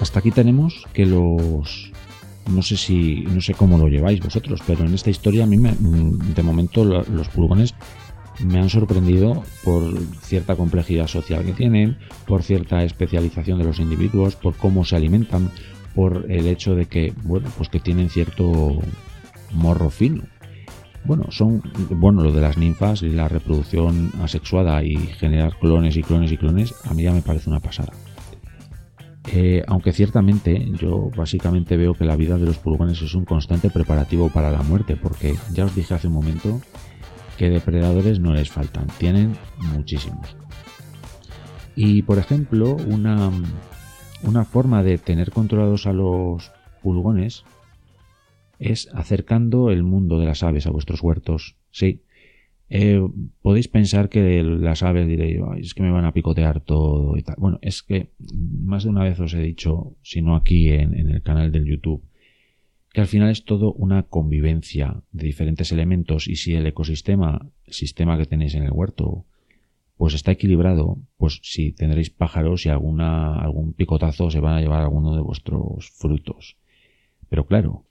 [0.00, 1.92] Hasta aquí tenemos que los
[2.48, 5.56] no sé si, no sé cómo lo lleváis vosotros, pero en esta historia a mí
[5.56, 7.74] me, de momento los pulgones
[8.40, 14.36] me han sorprendido por cierta complejidad social que tienen, por cierta especialización de los individuos,
[14.36, 15.50] por cómo se alimentan,
[15.94, 18.78] por el hecho de que, bueno, pues que tienen cierto
[19.52, 20.22] morro fino.
[21.04, 26.02] Bueno, son, bueno, lo de las ninfas y la reproducción asexuada y generar clones y
[26.02, 27.92] clones y clones, a mí ya me parece una pasada.
[29.26, 33.68] Eh, aunque ciertamente yo básicamente veo que la vida de los pulgones es un constante
[33.68, 36.60] preparativo para la muerte, porque ya os dije hace un momento
[37.36, 39.36] que depredadores no les faltan, tienen
[39.72, 40.36] muchísimos.
[41.76, 43.30] Y por ejemplo, una,
[44.22, 46.50] una forma de tener controlados a los
[46.82, 47.44] pulgones
[48.58, 51.56] es acercando el mundo de las aves a vuestros huertos.
[51.70, 52.02] Sí,
[52.70, 53.00] eh,
[53.40, 57.36] podéis pensar que las aves diréis, es que me van a picotear todo y tal.
[57.38, 61.22] Bueno, es que más de una vez os he dicho, si no aquí en, el
[61.22, 62.02] canal del YouTube,
[62.92, 67.72] que al final es todo una convivencia de diferentes elementos y si el ecosistema, el
[67.72, 69.24] sistema que tenéis en el huerto,
[69.96, 74.82] pues está equilibrado, pues si tendréis pájaros y alguna, algún picotazo se van a llevar
[74.82, 76.56] alguno de vuestros frutos.
[77.28, 77.84] Pero claro,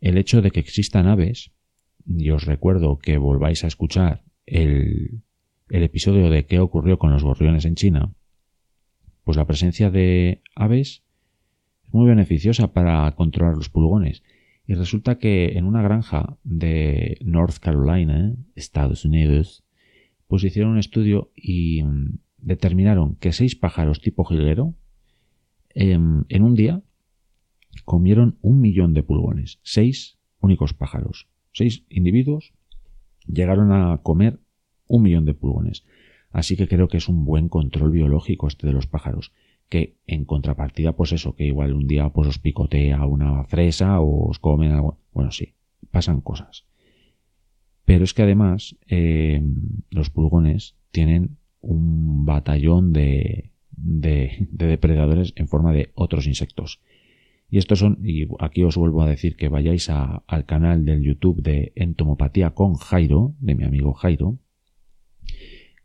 [0.00, 1.52] el hecho de que existan aves
[2.06, 5.22] y os recuerdo que volváis a escuchar el,
[5.70, 8.12] el episodio de qué ocurrió con los gorriones en China,
[9.24, 11.04] pues la presencia de aves
[11.84, 14.22] es muy beneficiosa para controlar los pulgones.
[14.66, 19.64] Y resulta que en una granja de North Carolina, Estados Unidos,
[20.26, 24.74] pues hicieron un estudio y mm, determinaron que seis pájaros tipo jilguero
[25.70, 26.82] em, en un día
[27.84, 29.58] comieron un millón de pulgones.
[29.62, 32.52] Seis únicos pájaros seis individuos
[33.26, 34.40] llegaron a comer
[34.86, 35.84] un millón de pulgones.
[36.30, 39.32] Así que creo que es un buen control biológico este de los pájaros,
[39.68, 44.28] que en contrapartida, pues eso, que igual un día pues os picotea una fresa o
[44.28, 44.98] os comen algo.
[45.12, 45.54] Bueno, sí,
[45.90, 46.66] pasan cosas.
[47.84, 49.42] Pero es que además eh,
[49.90, 56.80] los pulgones tienen un batallón de, de, depredadores en forma de otros insectos.
[57.50, 61.42] Y estos son, y aquí os vuelvo a decir que vayáis al canal del YouTube
[61.42, 64.38] de Entomopatía con Jairo, de mi amigo Jairo,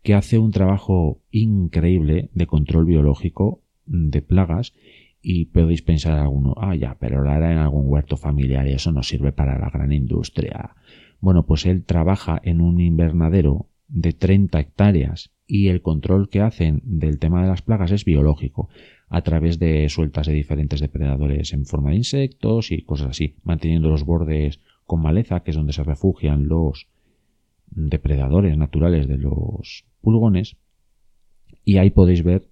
[0.04, 4.74] que hace un trabajo increíble de control biológico de plagas
[5.20, 8.92] y podéis pensar alguno, ah, ya, pero lo hará en algún huerto familiar y eso
[8.92, 10.76] no sirve para la gran industria.
[11.20, 16.82] Bueno, pues él trabaja en un invernadero de 30 hectáreas y el control que hacen
[16.84, 18.70] del tema de las plagas es biológico
[19.16, 23.88] a través de sueltas de diferentes depredadores en forma de insectos y cosas así, manteniendo
[23.88, 26.90] los bordes con maleza, que es donde se refugian los
[27.68, 30.58] depredadores naturales de los pulgones.
[31.64, 32.50] Y ahí podéis ver,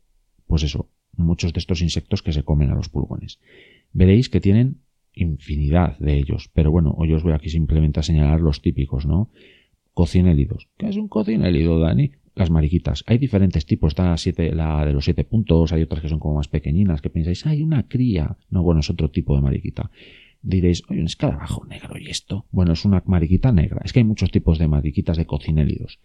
[0.48, 3.42] pues eso, muchos de estos insectos que se comen a los pulgones.
[3.92, 4.78] Veréis que tienen
[5.14, 9.30] infinidad de ellos, pero bueno, hoy os voy aquí simplemente a señalar los típicos, ¿no?
[9.94, 10.70] Cocinélidos.
[10.78, 12.14] ¿Qué es un cocinélido, Dani?
[12.36, 13.04] Las mariquitas.
[13.08, 13.92] Hay diferentes tipos.
[13.92, 17.02] Está la, siete, la de los siete puntos, hay otras que son como más pequeñinas,
[17.02, 18.38] que pensáis, hay una cría.
[18.50, 19.92] No, bueno, es otro tipo de mariquita.
[20.42, 22.48] Diréis, oye, un escarabajo negro, ¿y esto?
[22.52, 23.82] Bueno, es una mariquita negra.
[23.86, 26.00] Es que hay muchos tipos de mariquitas de cocinélidos.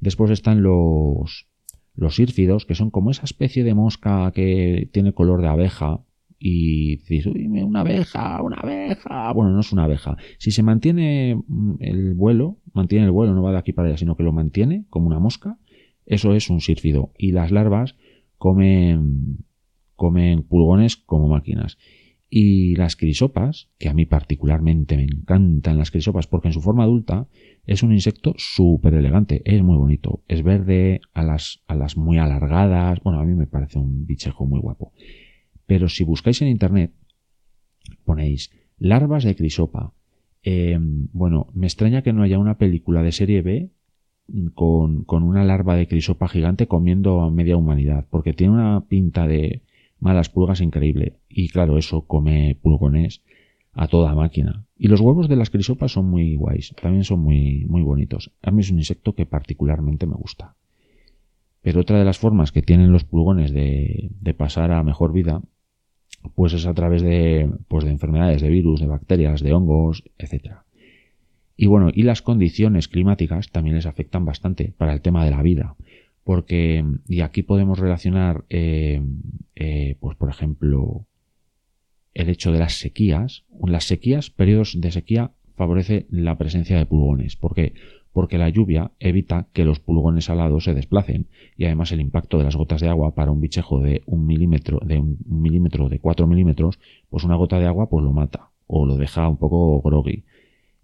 [0.00, 1.46] Después están los,
[1.94, 6.00] los írfidos, que son como esa especie de mosca que tiene color de abeja,
[6.38, 9.32] y dices, uy, una abeja, una abeja.
[9.32, 10.16] Bueno, no es una abeja.
[10.38, 13.96] Si se mantiene mm, el vuelo, mantiene el vuelo, no va de aquí para allá,
[13.96, 15.58] sino que lo mantiene como una mosca,
[16.06, 17.12] eso es un sírfido.
[17.18, 17.96] Y las larvas
[18.36, 19.44] comen,
[19.96, 21.76] comen pulgones como máquinas.
[22.30, 26.84] Y las crisopas, que a mí particularmente me encantan las crisopas porque en su forma
[26.84, 27.26] adulta
[27.64, 32.18] es un insecto súper elegante, es muy bonito, es verde, a las, a las muy
[32.18, 34.92] alargadas, bueno, a mí me parece un bichejo muy guapo.
[35.68, 36.92] Pero si buscáis en internet,
[38.04, 39.92] ponéis larvas de crisopa.
[40.42, 43.70] Em, bueno, me extraña que no haya una película de serie B
[44.54, 49.26] con, con una larva de crisopa gigante comiendo a media humanidad, porque tiene una pinta
[49.26, 49.60] de
[50.00, 51.18] malas pulgas increíble.
[51.28, 53.20] Y claro, eso come pulgones
[53.74, 54.64] a toda máquina.
[54.78, 58.32] Y los huevos de las crisopas son muy guays, también son muy, muy bonitos.
[58.40, 60.56] A mí es un insecto que particularmente me gusta.
[61.60, 65.42] Pero otra de las formas que tienen los pulgones de, de pasar a mejor vida
[66.34, 70.56] pues es a través de, pues de enfermedades, de virus, de bacterias, de hongos, etc.
[71.56, 75.42] Y bueno, y las condiciones climáticas también les afectan bastante para el tema de la
[75.42, 75.76] vida,
[76.24, 79.02] porque, y aquí podemos relacionar, eh,
[79.56, 81.06] eh, pues por ejemplo,
[82.18, 83.44] el hecho de las sequías.
[83.64, 87.36] Las sequías, periodos de sequía, favorece la presencia de pulgones.
[87.36, 87.74] Porque
[88.38, 92.56] la lluvia evita que los pulgones alados se desplacen y además el impacto de las
[92.56, 96.78] gotas de agua para un bichejo de un milímetro, de un milímetro, de cuatro milímetros,
[97.10, 100.24] pues una gota de agua pues lo mata o lo deja un poco groggy.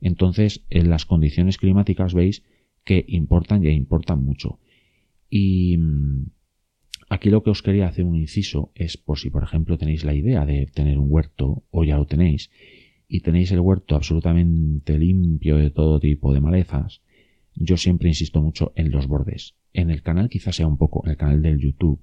[0.00, 2.44] Entonces, en las condiciones climáticas veis
[2.84, 4.60] que importan y importan mucho.
[5.30, 6.26] Y mm,
[7.08, 10.14] aquí lo que os quería hacer un inciso es por si, por ejemplo, tenéis la
[10.14, 12.50] idea de tener un huerto o ya lo tenéis
[13.08, 17.02] y tenéis el huerto absolutamente limpio de todo tipo de malezas,
[17.56, 19.54] yo siempre insisto mucho en los bordes.
[19.72, 22.00] En el canal quizás sea un poco, en el canal del YouTube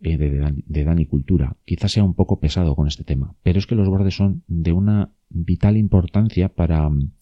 [0.00, 3.74] eh, de, Dani, Cultura, quizás sea un poco pesado con este tema, pero es que
[3.74, 7.12] los bordes son de una vital importancia para mm,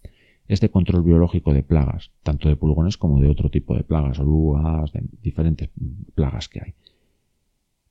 [0.48, 4.92] este control biológico de plagas, tanto de pulgones como de otro tipo de plagas, orugas,
[4.92, 5.70] de diferentes
[6.14, 6.74] plagas que hay.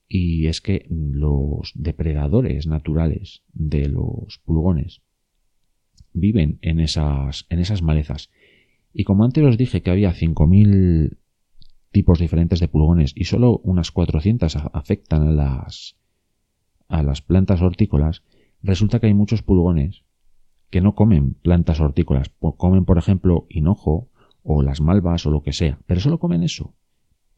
[0.07, 5.01] Y es que los depredadores naturales de los pulgones
[6.13, 8.29] viven en esas, en esas malezas
[8.93, 11.17] y como antes os dije que había 5.000
[11.91, 15.95] tipos diferentes de pulgones y solo unas 400 afectan a las,
[16.87, 18.23] a las plantas hortícolas,
[18.61, 20.03] resulta que hay muchos pulgones
[20.69, 24.09] que no comen plantas hortícolas, comen por ejemplo hinojo
[24.43, 26.73] o las malvas o lo que sea, pero solo comen eso.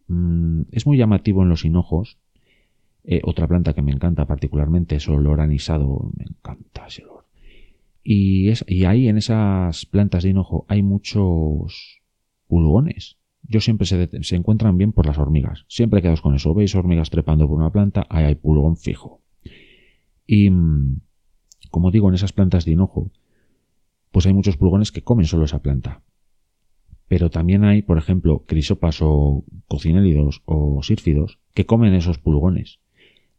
[0.08, 2.18] Mm, es muy llamativo en los hinojos.
[3.04, 7.25] Eh, otra planta que me encanta particularmente es el olor anisado, me encanta ese olor.
[8.08, 12.04] Y, es, y ahí en esas plantas de hinojo hay muchos
[12.46, 13.18] pulgones.
[13.42, 15.66] Yo siempre se, se encuentran bien por las hormigas.
[15.68, 16.54] Siempre quedaos con eso.
[16.54, 19.24] Veis hormigas trepando por una planta, ahí hay pulgón fijo.
[20.28, 21.02] Y mm,
[21.72, 23.12] como digo, en esas plantas de hinojo,
[24.12, 26.04] pues hay muchos pulgones que comen solo esa planta.
[27.08, 32.80] Pero también hay, por ejemplo, crisopas o cocinélidos o sírfidos que comen esos pulgones.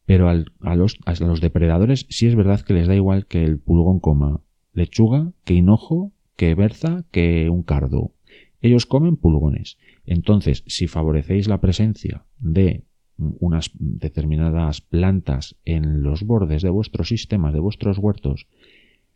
[0.06, 3.60] Pero a, los, a los depredadores sí es verdad que les da igual que el
[3.60, 4.40] pulgón coma
[4.76, 8.12] lechuga, que hinojo, que berza, que un cardo.
[8.60, 9.78] Ellos comen pulgones.
[10.04, 12.84] Entonces, si favorecéis la presencia de
[13.16, 18.46] unas determinadas plantas en los bordes de vuestros sistemas, de vuestros huertos,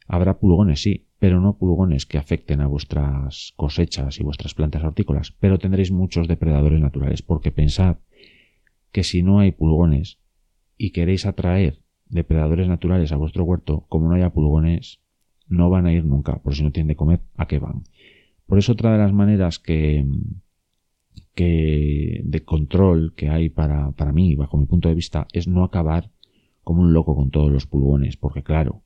[0.09, 5.33] habrá pulgones, sí, pero no pulgones que afecten a vuestras cosechas y vuestras plantas hortícolas,
[5.39, 7.99] pero tendréis muchos depredadores naturales, porque pensad
[8.93, 10.19] que si no hay pulgones
[10.79, 15.01] y queréis atraer depredadores naturales a vuestro huerto, como no haya pulgones,
[15.51, 17.83] no van a ir nunca, por si no tienen de comer, ¿a qué van?
[18.47, 20.07] Por eso otra de las maneras que,
[21.37, 26.11] de control que hay para, para mí, bajo mi punto de vista, es no acabar
[26.63, 28.83] como un loco con todos los pulgones, porque claro,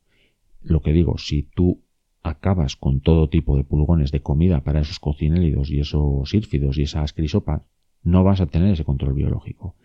[0.63, 1.83] lo que digo, si tú
[2.23, 6.83] acabas con todo tipo de pulgones de comida para esos cocinélidos y esos sírfidos y
[6.83, 7.63] esas crisopas,
[8.03, 9.77] no vas a tener ese control biológico.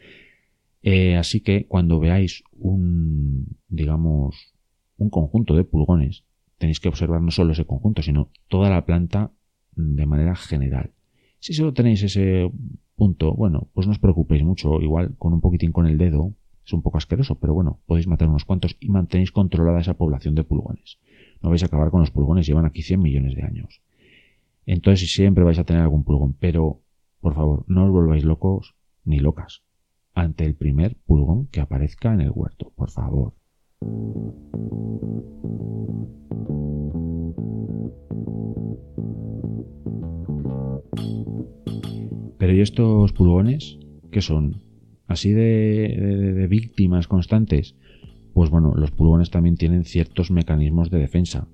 [0.82, 4.54] Eh, así que cuando veáis un, digamos,
[4.98, 6.24] un conjunto de pulgones,
[6.60, 9.32] tenéis que observar no solo ese conjunto, sino toda la planta
[9.76, 10.92] de manera general.
[11.40, 12.52] Si solo tenéis ese
[12.96, 16.36] punto, bueno, pues no os preocupéis mucho, igual con un poquitín con el dedo,
[16.66, 20.36] es un poco asqueroso, pero bueno, podéis matar unos cuantos y mantenéis controlada esa población
[20.36, 21.00] de pulgones.
[21.42, 23.82] No vais a acabar con los pulgones, llevan aquí 100 millones de años.
[24.66, 26.82] Entonces siempre vais a tener algún pulgón, pero
[27.22, 29.64] por favor, no os volváis locos ni locas
[30.14, 33.39] ante el primer pulgón que aparezca en el huerto, por favor.
[42.40, 43.78] Pero ¿y estos pulgones?
[44.12, 44.62] ¿Qué son?
[45.08, 47.76] ¿Así de, víctimas constantes?
[48.34, 51.48] Pues bueno, los pulgones también tienen ciertos mecanismos de defensa.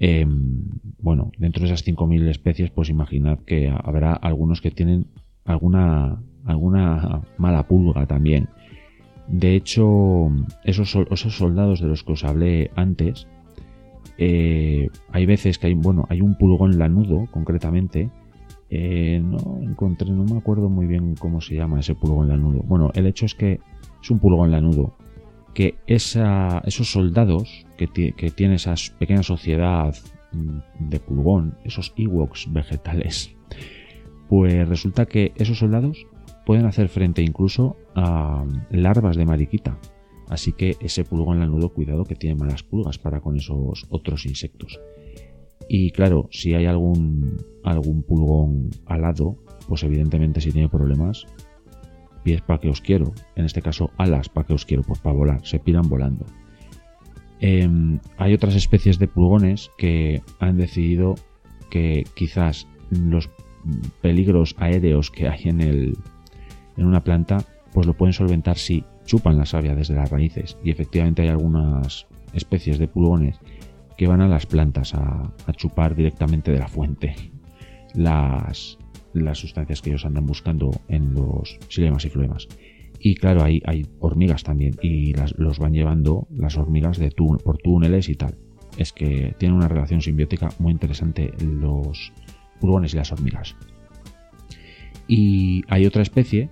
[0.00, 0.64] Em,
[0.98, 5.06] bueno, dentro de esas 5.000 especies, pues imaginad que habrá algunos que tienen
[5.44, 8.48] alguna, alguna mala pulga también.
[9.28, 10.30] De hecho,
[10.64, 13.28] esos, soldados de los que os hablé antes,
[14.16, 18.10] eh, hay veces que hay, bueno, hay un pulgón lanudo, concretamente.
[18.70, 22.62] Eh, no encontré, no me acuerdo muy bien cómo se llama ese pulgón lanudo.
[22.62, 23.60] Bueno, el hecho es que
[24.02, 24.94] es un pulgón lanudo.
[25.52, 29.94] Que esos soldados que, que tiene esa pequeña sociedad
[30.32, 33.34] mm, de pulgón, esos Ewoks vegetales,
[34.28, 36.06] pues resulta que esos soldados
[36.48, 39.78] pueden hacer frente incluso a larvas de mariquita.
[40.30, 44.80] Así que ese pulgón lanudo, cuidado que tiene malas pulgas para con esos otros insectos.
[45.68, 49.36] Y claro, si hay algún, algún pulgón alado,
[49.68, 51.26] pues evidentemente si tiene problemas,
[52.22, 53.12] pies para que os quiero.
[53.36, 56.24] En este caso, alas para que os quiero, pues para volar, se piran volando.
[57.40, 61.14] Em, hay otras especies de pulgones que han decidido
[61.68, 63.28] que quizás los
[64.00, 65.98] peligros aéreos que hay en el,
[66.78, 70.56] en una planta, pues lo pueden solventar si chupan la savia desde las raíces.
[70.64, 73.38] Y efectivamente hay algunas especies de pulgones
[73.96, 77.14] que van a las plantas a, chupar directamente de la fuente
[77.94, 78.78] las,
[79.12, 82.46] las sustancias que ellos andan buscando en los silemas y floemas.
[83.00, 87.00] Y claro, hay, hay hormigas también y los van llevando las hormigas
[87.44, 88.36] por túneles y tal.
[88.76, 92.12] Es que tienen una relación simbiótica muy interesante los
[92.60, 93.56] pulgones y las hormigas.
[95.08, 96.50] Y hay otra especie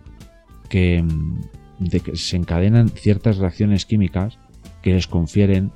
[0.68, 4.38] que, mm, que se encadenan ciertas reacciones químicas
[4.82, 5.72] que les confieren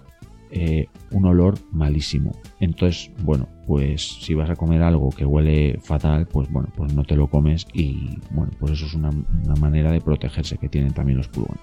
[0.52, 2.32] eh, un olor malísimo.
[2.58, 7.04] Entonces, bueno, pues si vas a comer algo que huele fatal, pues bueno, pues no
[7.04, 10.92] te lo comes y bueno, pues eso es una, una manera de protegerse que tienen
[10.92, 11.60] también los pulgones.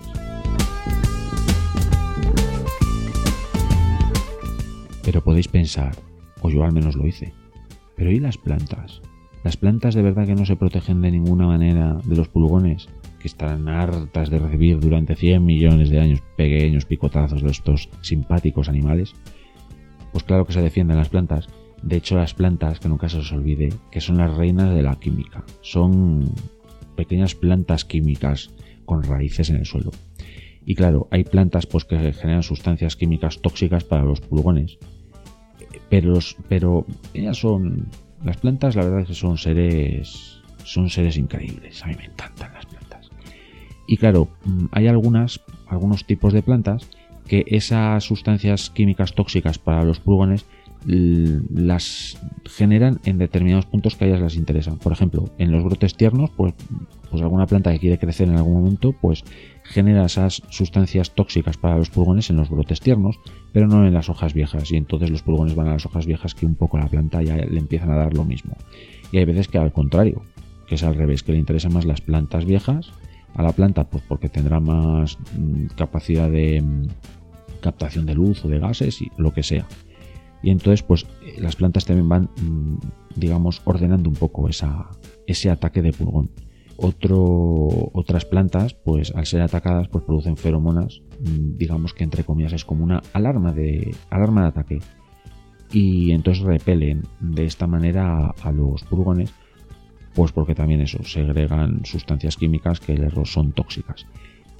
[5.03, 5.95] Pero podéis pensar,
[6.41, 7.34] o yo al menos lo hice,
[7.97, 9.01] pero ¿y las plantas?
[9.43, 12.88] Las plantas de verdad que no se protegen de ninguna manera de los pulgones,
[13.28, 18.69] que estarán hartas de recibir durante 100 millones de años pequeños picotazos de estos simpáticos
[18.69, 19.13] animales.
[20.13, 21.49] Pues claro que se defienden las plantas.
[21.84, 24.95] De hecho, las plantas, que nunca se os olvide, que son las reinas de la
[24.95, 25.43] química.
[25.61, 26.23] Son
[26.95, 28.51] pequeñas plantas químicas
[28.86, 29.91] con raíces en el suelo.
[30.65, 34.78] Y claro, hay plantas pues, que generan sustancias químicas tóxicas para los pulgones.
[35.89, 36.17] Pero,
[36.47, 37.89] pero ellas son
[38.23, 41.84] las plantas, la verdad es que son seres, son seres increíbles.
[41.84, 42.76] A mí me encantan las plantas.
[43.88, 46.88] Y claro, mm, hay algunas, algunos tipos de plantas
[47.27, 50.45] que esas sustancias químicas tóxicas para los pulgones
[50.85, 54.77] las generan en determinados puntos que a ellas les interesan.
[54.77, 56.53] Por ejemplo, en los brotes tiernos, pues,
[57.09, 59.23] pues alguna planta que quiere crecer en algún momento, pues
[59.63, 63.19] genera esas sustancias tóxicas para los pulgones en los brotes tiernos,
[63.51, 64.71] pero no en las hojas viejas.
[64.71, 67.35] Y entonces los pulgones van a las hojas viejas que un poco la planta ya
[67.35, 68.55] le empiezan a dar lo mismo.
[69.11, 70.21] Y hay veces que al contrario,
[70.67, 72.91] que es al revés, que le interesan más las plantas viejas
[73.38, 76.88] a la planta, pues porque tendrá más mm, capacidad de mm,
[77.61, 79.65] captación de luz o de gases y lo que sea.
[80.43, 82.77] Y entonces, pues eh, las plantas también van, mm,
[83.15, 84.89] digamos, ordenando un poco esa,
[85.25, 86.29] ese ataque de pulgón.
[86.79, 92.83] Otras plantas, pues al ser atacadas, pues producen feromonas, digamos que entre comillas es como
[92.83, 94.79] una alarma de, alarma de ataque.
[95.71, 99.33] Y entonces repelen de esta manera a, los pulgones,
[100.18, 104.07] pues porque también eso, segregan sustancias químicas que les son tóxicas.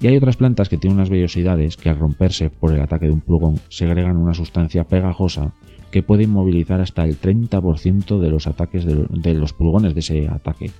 [0.00, 3.12] Y hay otras plantas que tienen unas vellosidades que al romperse por el ataque de
[3.12, 5.52] un pulgón segregan una sustancia pegajosa
[5.90, 10.70] que puede inmovilizar hasta el 30% de los ataques de, los pulgones de ese ataque.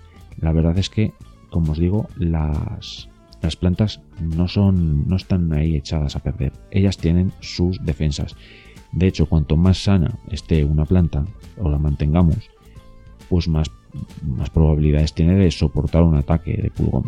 [0.40, 1.12] La verdad es que,
[1.50, 3.08] como os digo, las,
[3.42, 6.52] las plantas no son no están ahí echadas a perder.
[6.70, 8.36] Ellas tienen sus defensas.
[8.92, 11.24] De hecho, cuanto más sana esté una planta
[11.56, 12.48] o la mantengamos,
[13.28, 13.68] pues más,
[14.22, 17.04] más probabilidades tiene de soportar un ataque de pulgón.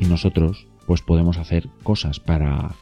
[0.00, 2.74] Y nosotros, pues podemos hacer cosas para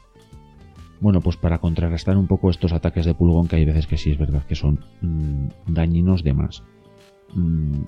[1.01, 4.11] bueno, pues para contrarrestar un poco estos ataques de pulgón que hay veces que sí
[4.11, 6.63] es verdad que son mm, dañinos de más.
[7.35, 7.83] Mm,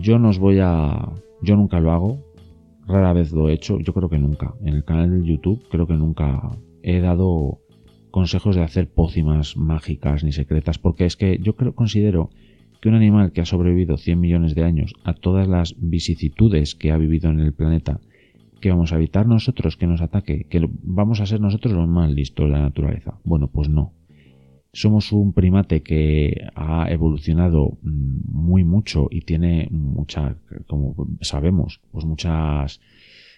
[0.00, 1.08] yo no os voy a...
[1.40, 2.18] Yo nunca lo hago,
[2.86, 4.54] rara vez lo he hecho, yo creo que nunca.
[4.60, 6.50] En el canal de YouTube creo que nunca
[6.82, 7.58] he dado
[8.12, 12.30] consejos de hacer pócimas mágicas ni secretas, porque es que yo creo, considero
[12.80, 16.92] que un animal que ha sobrevivido 100 millones de años a todas las vicisitudes que
[16.92, 18.00] ha vivido en el planeta
[18.60, 22.10] que vamos a evitar nosotros que nos ataque, que vamos a ser nosotros los más
[22.12, 23.18] listos de la naturaleza.
[23.24, 23.92] Bueno, pues no.
[24.72, 30.36] Somos un primate que ha evolucionado mm, muy mucho y tiene mucha,
[30.68, 32.80] como sabemos, pues muchas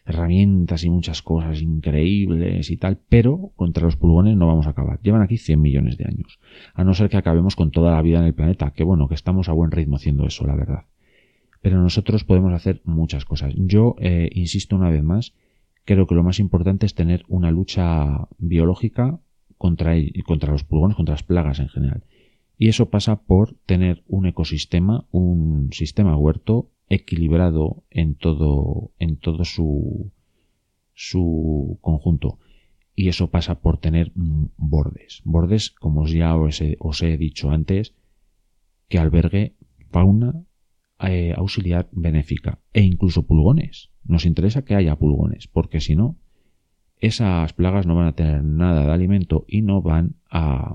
[0.05, 5.01] herramientas y muchas cosas increíbles y tal, pero contra los pulgones no vamos a acabar.
[5.03, 6.39] Llevan aquí 100 millones de años.
[6.75, 9.15] A no ser que acabemos con toda la vida en el planeta, que bueno, que
[9.15, 10.85] estamos a buen ritmo haciendo eso, la verdad
[11.65, 13.55] pero nosotros podemos hacer muchas cosas.
[13.57, 15.33] Yo eh, insisto una vez más,
[15.87, 19.19] creo que lo más importante es tener una lucha biológica
[19.57, 19.95] contra,
[20.27, 22.05] contra los pulgones, contra las plagas en general.
[22.59, 29.45] Y eso pasa por tener un ecosistema, un sistema huerto equilibrado en todo, en todo
[29.45, 30.13] su,
[30.95, 32.39] su conjunto.
[32.95, 35.23] Y eso pasa por tener bordes.
[35.25, 37.95] Bordes, como ya os os he dicho antes,
[38.89, 39.57] que albergue
[39.91, 40.45] fauna
[41.01, 43.91] eh, auxiliar benéfica e incluso pulgones.
[44.05, 46.17] Nos interesa que haya pulgones, porque si no,
[47.01, 50.75] esas plagas no van a tener nada de alimento y no van a,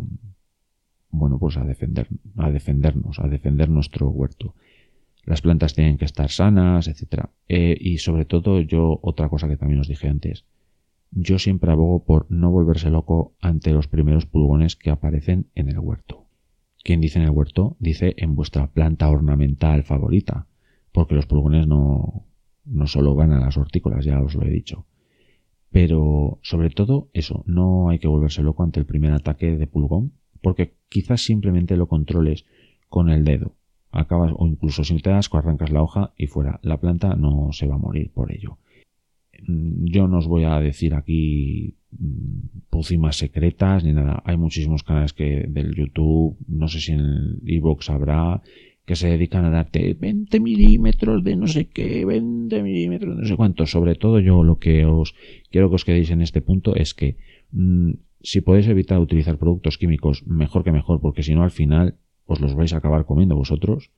[1.09, 2.07] bueno, pues a defender,
[2.37, 4.55] a defendernos, a defender nuestro huerto.
[5.29, 7.29] Las plantas tienen que estar sanas, etcétera.
[7.47, 10.43] Eh, y sobre todo, yo, otra cosa que también os dije antes,
[11.11, 15.77] yo siempre abogo por no volverse loco ante los primeros pulgones que aparecen en el
[15.77, 16.25] huerto.
[16.83, 20.47] Quien dice en el huerto, dice en vuestra planta ornamental favorita,
[20.91, 22.25] porque los pulgones no,
[22.65, 24.87] no solo van a las hortícolas, ya os lo he dicho.
[25.69, 30.13] Pero sobre todo eso, no hay que volverse loco ante el primer ataque de pulgón,
[30.41, 32.47] porque quizás simplemente lo controles
[32.87, 33.58] con el dedo.
[33.91, 36.59] Acabas, o incluso si te das, arrancas la hoja y fuera.
[36.61, 38.57] La planta no se va a morir por ello.
[39.47, 44.21] Mm, yo no os voy a decir aquí mm, pócimas secretas ni nada.
[44.25, 48.41] Hay muchísimos canales que del YouTube, no sé si en el Evox habrá,
[48.85, 53.27] que se dedican a darte 20 milímetros de no sé qué, 20 milímetros de no
[53.27, 53.65] sé cuánto.
[53.65, 55.15] Sobre todo yo lo que os
[55.51, 57.17] quiero que os quedéis en este punto es que
[57.51, 61.95] mm, si podéis evitar utilizar productos químicos, mejor que mejor, porque si no al final
[62.29, 63.91] os los vais a acabar comiendo vosotros.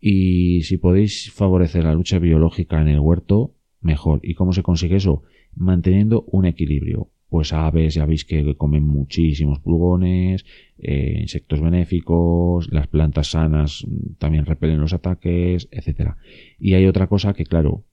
[0.00, 4.20] Y si podéis favorecer la lucha biológica en el huerto, mejor.
[4.22, 5.22] ¿Y cómo se consigue eso?
[5.54, 7.10] Manteniendo un equilibrio.
[7.28, 10.44] Pues aves, ya veis que comen muchísimos pulgones,
[10.78, 13.84] eh, insectos benéficos, las plantas sanas
[14.18, 16.16] también repelen los ataques, etcétera.
[16.58, 17.84] Y hay otra cosa que, claro,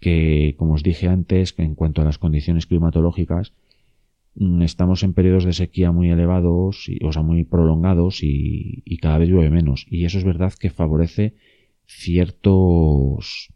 [0.00, 3.52] que como os dije antes, que en cuanto a las condiciones climatológicas,
[4.62, 9.28] estamos en periodos de sequía muy elevados, o sea, muy prolongados y, y cada vez
[9.28, 9.86] llueve menos.
[9.90, 11.34] Y eso es verdad que favorece
[11.86, 13.48] ciertos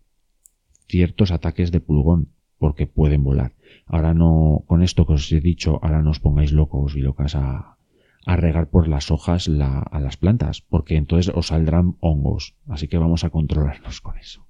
[0.93, 2.29] ciertos ataques de pulgón,
[2.59, 3.55] porque pueden volar.
[3.87, 7.35] Ahora no, con esto que os he dicho, ahora no os pongáis locos y locas
[7.35, 7.79] a,
[8.27, 12.55] a regar por las hojas a las plantas, porque entonces os saldrán hongos.
[12.69, 14.47] Así que vamos a controlarnos con eso.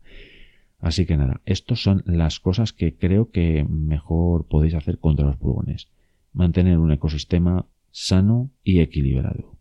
[0.80, 5.36] Así que nada, estas son las cosas que creo que mejor podéis hacer contra los
[5.36, 5.88] pulgones.
[6.32, 9.58] Mantener un ecosistema sano y equilibrado.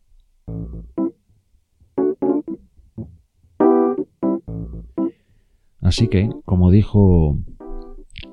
[5.81, 7.37] Así que, como dijo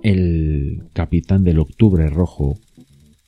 [0.03, 2.55] el capitán del Octubre Rojo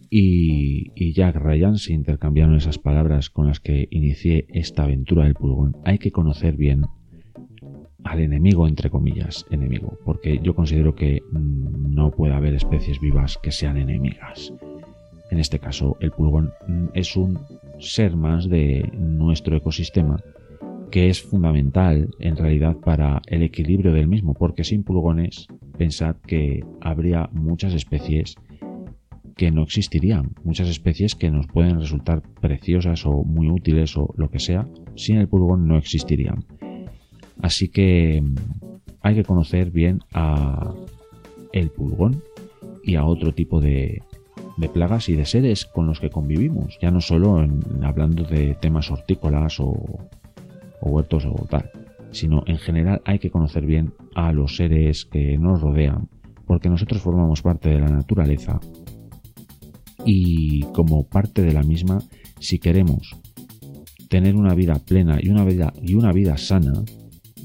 [0.09, 5.77] y, Jack Ryan, se intercambiaron esas palabras con las que inicié esta aventura del pulgón,
[5.85, 6.83] hay que conocer bien
[8.05, 13.39] al enemigo, entre comillas, enemigo, porque yo considero que mm, no puede haber especies vivas
[13.43, 14.53] que sean enemigas.
[15.31, 17.39] En este caso, el pulgón mm, es un
[17.79, 20.23] ser más de nuestro ecosistema
[20.91, 25.47] que es fundamental en realidad para el equilibrio del mismo, porque sin pulgones
[25.79, 28.35] pensad que habría muchas especies
[29.37, 34.31] que no existirían, muchas especies que nos pueden resultar preciosas o muy útiles o lo
[34.31, 34.67] que sea,
[34.97, 36.45] sin el pulgón no existirían.
[37.41, 38.35] Así que mm,
[39.03, 40.75] hay que conocer bien a
[41.53, 42.23] el pulgón
[42.83, 44.03] y a otro tipo de,
[44.61, 48.55] de plagas y de seres con los que convivimos, ya no solo en, hablando de
[48.55, 49.73] temas hortícolas o,
[50.81, 51.71] o huertos o tal,
[52.11, 56.09] sino en general hay que conocer bien a los seres que nos rodean,
[56.47, 58.61] porque nosotros formamos parte de la naturaleza
[60.05, 61.99] y como parte de la misma,
[62.39, 63.17] si queremos
[64.09, 66.85] tener una vida plena y una vida, y una vida sana,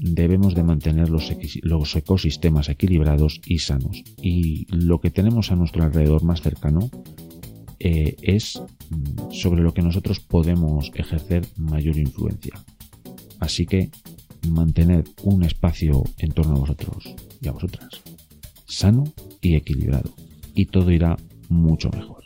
[0.00, 4.02] debemos de mantener los, ecosistemas equilibrados y sanos.
[4.20, 6.90] Y lo que tenemos a nuestro alrededor más cercano
[7.78, 12.54] eh, es mm, sobre lo que nosotros podemos ejercer mayor influencia.
[13.38, 13.90] Así que
[14.48, 18.02] mantener un espacio en torno a vosotros y a vosotras
[18.66, 19.04] sano
[19.40, 20.10] y equilibrado.
[20.54, 21.16] Y todo irá
[21.48, 22.24] mucho mejor.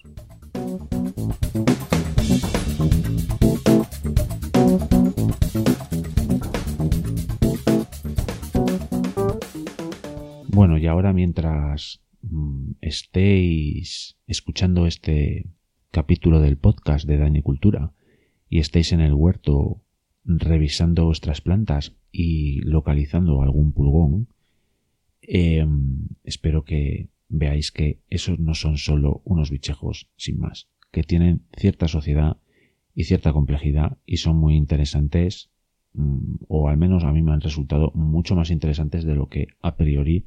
[10.91, 15.47] Ahora mientras mm, estéis escuchando este
[15.91, 17.93] capítulo del podcast de Dani Cultura
[18.49, 19.83] y estéis en el huerto
[20.25, 24.29] revisando vuestras plantas y localizando algún pulgón,
[25.23, 31.43] em, espero que veáis que esos no son solo unos bichejos sin más, que tienen
[31.57, 32.37] cierta sociedad
[32.95, 35.51] y cierta complejidad y son muy interesantes
[35.95, 39.47] mm, o al menos a mí me han resultado mucho más interesantes de lo que
[39.63, 40.27] a priori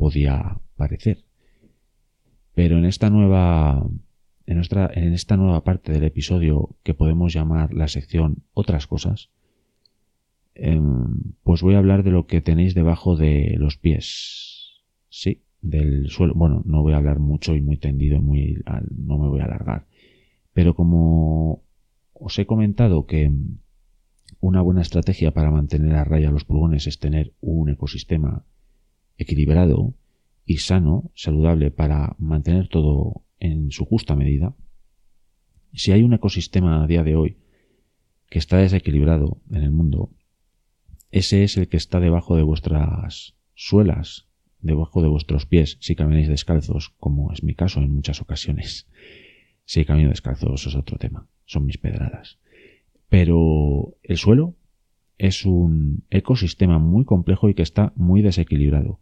[0.00, 1.18] podía parecer.
[2.54, 3.86] Pero en esta nueva
[4.46, 9.28] en, nuestra, en esta nueva parte del episodio que podemos llamar la sección otras cosas,
[10.54, 14.80] em, pues voy a hablar de lo que tenéis debajo de los pies.
[15.10, 16.32] Sí, del suelo.
[16.34, 18.64] Bueno, no voy a hablar mucho y muy tendido y muy,
[18.96, 19.84] no me voy a alargar.
[20.54, 21.62] Pero como
[22.14, 23.30] os he comentado que
[24.40, 28.46] una buena estrategia para mantener a raya los pulgones es tener un ecosistema
[29.20, 29.94] equilibrado
[30.44, 34.54] y sano, saludable para mantener todo en su justa medida.
[35.72, 37.36] Si hay un ecosistema a día de hoy
[38.28, 40.10] que está desequilibrado en el mundo,
[41.10, 44.28] ese es el que está debajo de vuestras suelas,
[44.60, 48.88] debajo de vuestros pies, si camináis descalzos, como es mi caso en muchas ocasiones.
[49.66, 52.40] Si camino descalzo, eso es otro tema, son mis pedradas.
[53.08, 54.56] Pero el suelo
[55.16, 58.98] es un ecosistema muy complejo y que está muy desequilibrado.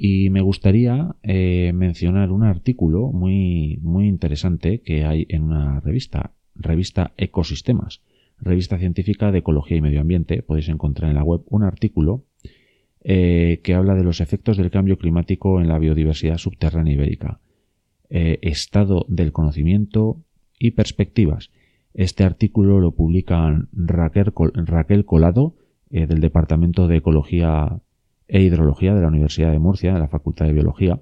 [0.00, 6.34] Y me gustaría eh, mencionar un artículo muy, muy interesante que hay en una revista,
[6.54, 8.00] revista Ecosistemas,
[8.38, 10.42] revista científica de ecología y medio ambiente.
[10.42, 12.24] Podéis encontrar en la web un artículo
[13.02, 17.40] eh, que habla de los efectos del cambio climático en la biodiversidad subterránea ibérica,
[18.08, 20.22] eh, estado del conocimiento
[20.60, 21.50] y perspectivas.
[21.92, 25.56] Este artículo lo publica Raquel, Raquel Colado
[25.90, 27.80] del Departamento de Ecología
[28.28, 31.00] e Hidrología de la Universidad de Murcia, de la Facultad de Biología,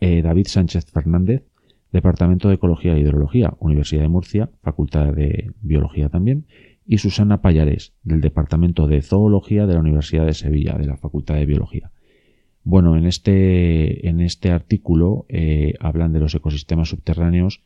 [0.00, 1.44] eh, David Sánchez Fernández,
[1.92, 6.46] Departamento de Ecología e Hidrología, Universidad de Murcia, Facultad de Biología también,
[6.86, 11.36] y Susana Payares, del Departamento de Zoología de la Universidad de Sevilla, de la Facultad
[11.36, 11.92] de Biología.
[12.64, 17.62] Bueno, en este, en este artículo eh, hablan de los ecosistemas subterráneos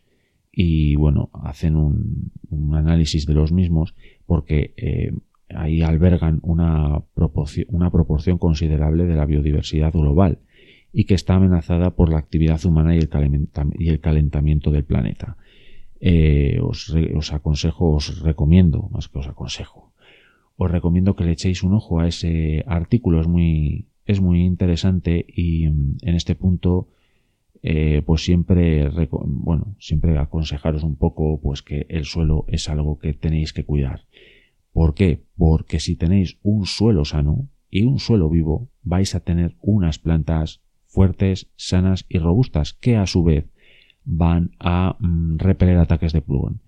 [0.52, 2.32] y bueno, hacen un,
[2.74, 3.94] análisis de los mismos
[4.26, 5.12] porque eh,
[5.54, 10.38] ahí albergan una proporción, una proporción considerable de la biodiversidad global
[10.92, 15.36] y que está amenazada por la actividad humana y el, calentamiento del planeta.
[16.00, 19.92] Eh, os, os, aconsejo, os recomiendo, más que os aconsejo,
[20.56, 25.26] os recomiendo que le echéis un ojo a ese artículo, es muy, es muy interesante
[25.28, 26.88] y mm, en este punto
[27.62, 28.88] eh, pues siempre,
[29.26, 34.04] bueno, siempre aconsejaros un poco pues que el suelo es algo que tenéis que cuidar
[34.78, 35.24] ¿Por qué?
[35.36, 40.62] Porque si tenéis un suelo sano y un suelo vivo, vais a tener unas plantas
[40.86, 43.50] fuertes, sanas y robustas que a su vez
[44.04, 46.60] van a mm, repeler ataques de pulgón.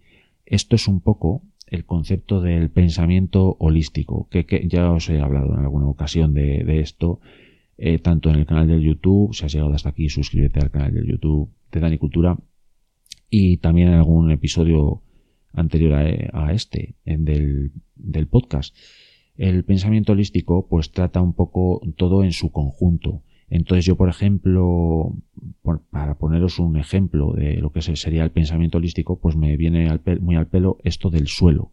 [0.45, 5.61] Esto es un poco el concepto del pensamiento holístico, que, ya os he hablado en
[5.61, 7.21] alguna ocasión de, esto,
[7.79, 10.93] eh, tanto en el canal del YouTube, si has llegado hasta aquí, suscríbete al canal
[10.93, 12.37] del YouTube de Dani Cultura,
[13.31, 15.01] y también en algún episodio
[15.53, 18.75] anterior a, este, del, del podcast.
[19.37, 23.23] El pensamiento holístico pues trata un poco todo en su conjunto.
[23.49, 25.17] Entonces yo, por ejemplo,
[25.91, 29.89] para poneros un ejemplo de lo que sería el pensamiento holístico, pues me viene
[30.21, 31.73] muy al pelo esto del suelo.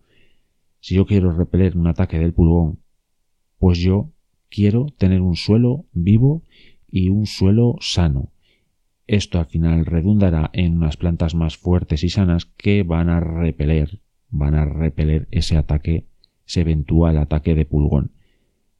[0.80, 2.80] si yo quiero repeler un ataque del pulgón,
[3.59, 4.11] pues yo
[4.49, 6.43] quiero tener un suelo vivo
[6.89, 8.32] y un suelo sano.
[9.08, 14.01] Esto al final redundará en unas plantas más fuertes y sanas que van a repeler,
[14.30, 16.05] van a repeler ese ataque,
[16.45, 18.12] ese eventual ataque de pulgón.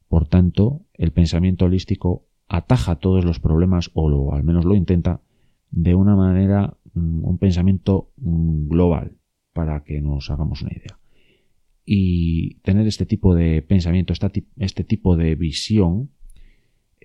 [0.06, 5.22] Por tanto, el pensamiento holístico ataja todos los problemas, o al menos lo intenta,
[5.70, 9.16] de una manera, mm, un pensamiento mm, global,
[9.54, 10.98] para que nos hagamos una idea.
[11.84, 14.12] Y tener este tipo de pensamiento,
[14.56, 16.10] este tipo de visión,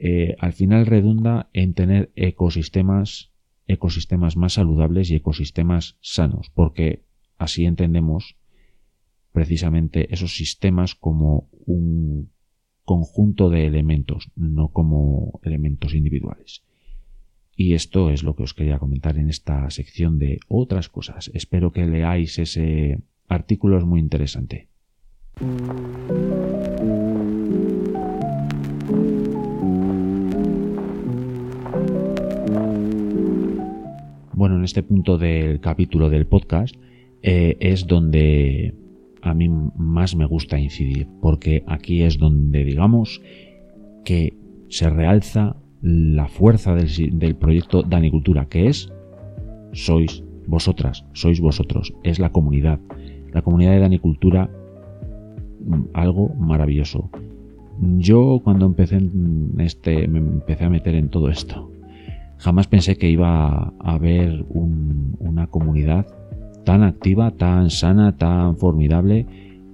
[0.06, 3.32] eh, al final redunda en tener ecosistemas,
[3.68, 7.06] ecosistemas más saludables y ecosistemas sanos, porque
[7.38, 8.36] así entendemos
[9.32, 12.32] precisamente esos sistemas como un
[12.84, 16.66] conjunto de elementos, no como elementos individuales.
[17.56, 21.32] Y esto es lo que os quería comentar en esta sección de otras cosas.
[21.34, 23.00] Espero que leáis ese
[23.30, 24.68] artículo, es muy interesante.
[34.44, 36.76] Bueno, en este punto del capítulo del podcast
[37.22, 38.76] eh, es donde
[39.22, 43.22] a mí más me gusta incidir, porque aquí es donde digamos
[44.04, 44.34] que
[44.68, 48.92] se realza la fuerza del, proyecto Danicultura, que es
[49.72, 52.82] sois vosotras, sois vosotros, es la comunidad.
[53.32, 54.50] La comunidad de Danicultura,
[55.66, 57.10] mm, algo maravilloso.
[57.80, 61.72] Yo cuando empecé en este, me empecé a meter en todo esto,
[62.44, 66.06] jamás pensé que iba a haber una comunidad
[66.66, 69.26] tan activa, tan sana, tan formidable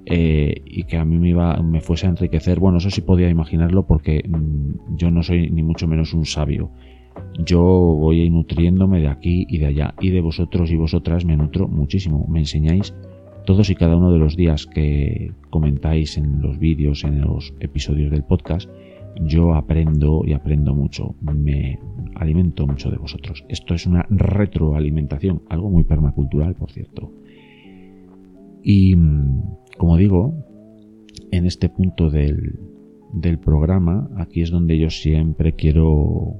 [0.05, 2.59] eh, y que a mí me, iba, me fuese a enriquecer.
[2.59, 6.69] Bueno, eso sí podía imaginarlo porque mm, yo no soy ni mucho menos un sabio.
[7.43, 11.67] Yo voy nutriéndome de aquí y de allá y de vosotros y vosotras me nutro
[11.67, 12.27] muchísimo.
[12.29, 12.93] Me enseñáis
[13.45, 18.11] todos y cada uno de los días que comentáis en los vídeos, en los episodios
[18.11, 18.69] del podcast
[19.21, 21.79] yo aprendo y aprendo mucho, me
[22.15, 23.43] alimento mucho de vosotros.
[23.49, 27.11] Esto es una retroalimentación, algo muy permacultural, por cierto.
[28.63, 28.95] Y
[29.77, 30.33] como digo,
[31.31, 32.59] en este punto del,
[33.13, 36.35] del programa, aquí es donde yo siempre quiero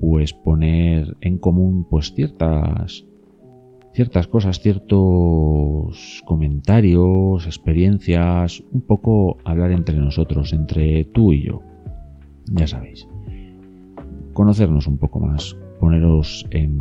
[0.00, 3.06] pues poner en común pues ciertas
[3.92, 11.62] ciertas cosas, ciertos comentarios, experiencias, un poco hablar entre nosotros, entre tú y yo
[12.52, 13.06] ya sabéis.
[14.32, 16.78] Conocernos un poco más, poneros en,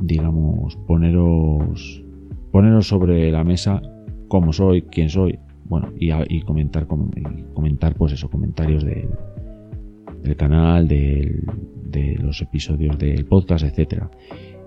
[0.00, 2.02] digamos, poneros,
[2.50, 3.82] poneros sobre la mesa
[4.28, 9.08] cómo soy, quién soy, bueno, y, comentar, comentar, pues eso, comentarios del,
[10.36, 11.44] canal, de
[12.18, 14.10] los episodios del podcast, etcétera.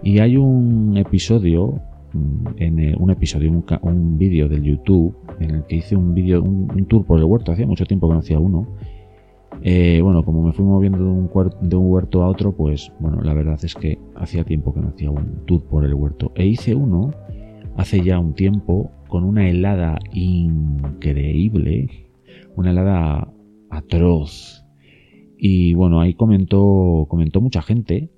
[0.04, 1.82] Y hay un episodio,
[2.14, 3.52] mm, en un episodio,
[3.82, 7.26] un, vídeo del YouTube en el que hice un vídeo, un, un, tour por el
[7.26, 7.52] huerto.
[7.52, 8.68] Hacía mucho tiempo que no hacía uno
[9.62, 13.60] eh, bueno, como me fui moviendo de un, huerto a otro, pues bueno, la verdad
[13.64, 16.32] es que hacía tiempo que no hacía un tour por el huerto.
[16.36, 17.12] E hice uno
[17.78, 21.89] hace ya un tiempo con una helada increíble,
[22.56, 23.32] una helada
[23.70, 24.66] atroz.
[25.38, 28.12] Y bueno, ahí comentó, comentó mucha gente.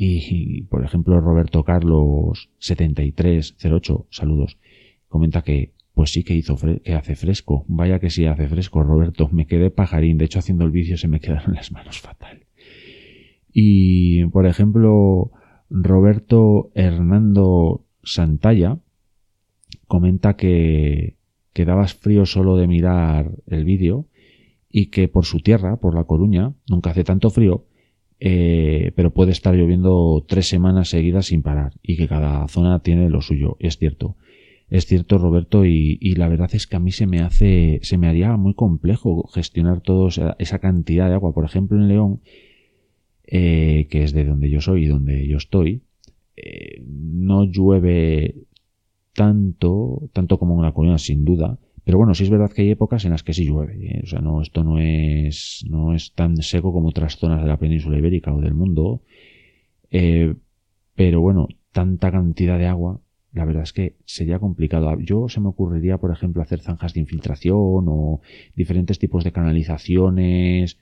[0.00, 4.56] Y, por ejemplo, Roberto Carlos 7308, saludos,
[5.08, 7.64] comenta que pues sí que hizo que hace fresco.
[7.66, 9.28] Vaya que sí hace fresco, Roberto.
[9.32, 10.16] Me quedé pajarín.
[10.16, 12.44] De hecho, haciendo el vídeo se me quedaron las manos fatal.
[13.52, 15.32] Y, por ejemplo,
[15.68, 18.78] Roberto Hernando Santalla
[19.88, 21.16] comenta que
[21.52, 24.06] quedabas frío solo de mirar el vídeo
[24.68, 27.64] y que por su tierra, por La Coruña, nunca hace tanto frío,
[28.20, 33.10] eh, pero puede estar lloviendo tres semanas seguidas sin parar y que cada zona tiene
[33.10, 33.56] lo suyo.
[33.58, 34.14] Es cierto.
[34.70, 38.06] Es cierto, Roberto, y, la verdad es que a mí se me hace, se me
[38.06, 41.32] haría muy complejo gestionar toda esa cantidad de agua.
[41.32, 42.20] Por ejemplo, en León,
[43.24, 45.82] eh, que es de donde yo soy y donde yo estoy,
[46.36, 48.34] eh, no llueve
[49.14, 51.58] tanto, tanto como en la comunidad, sin duda.
[51.84, 53.74] Pero bueno, sí es verdad que hay épocas en las que sí llueve.
[53.86, 54.00] ¿eh?
[54.04, 57.56] O sea, no, esto no es, no es tan seco como otras zonas de la
[57.58, 59.02] península ibérica o del mundo.
[59.90, 63.00] pero bueno, tanta cantidad de agua
[63.32, 64.98] la verdad es que sería complicado.
[65.00, 68.20] Yo se me ocurriría, por ejemplo, hacer zanjas de infiltración o
[68.54, 70.78] diferentes tipos de canalizaciones,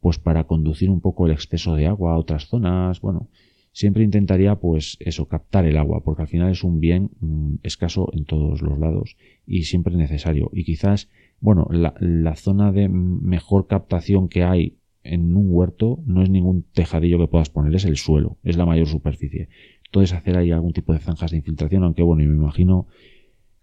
[0.00, 3.00] pues para conducir un poco el exceso de agua a otras zonas.
[3.00, 3.28] Bueno,
[3.72, 8.08] siempre intentaría, pues eso, captar el agua, porque al final es un bien mm, escaso
[8.12, 9.16] en todos los lados
[9.46, 10.50] y siempre necesario.
[10.52, 11.08] Y quizás,
[11.40, 16.64] bueno, la, la zona de mejor captación que hay en un huerto no es ningún
[16.72, 19.48] tejadillo que puedas poner, es el suelo, es la mayor superficie
[19.90, 22.86] puedes hacer ahí algún tipo de zanjas de infiltración, aunque bueno, y me imagino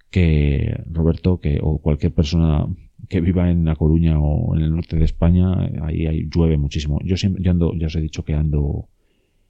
[0.09, 2.67] que Roberto, que o cualquier persona
[3.09, 6.99] que viva en La Coruña o en el norte de España, ahí, ahí llueve muchísimo.
[7.03, 8.89] Yo siempre, yo ando, ya os he dicho que ando,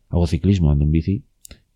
[0.09, 1.23] hago ciclismo, ando en bici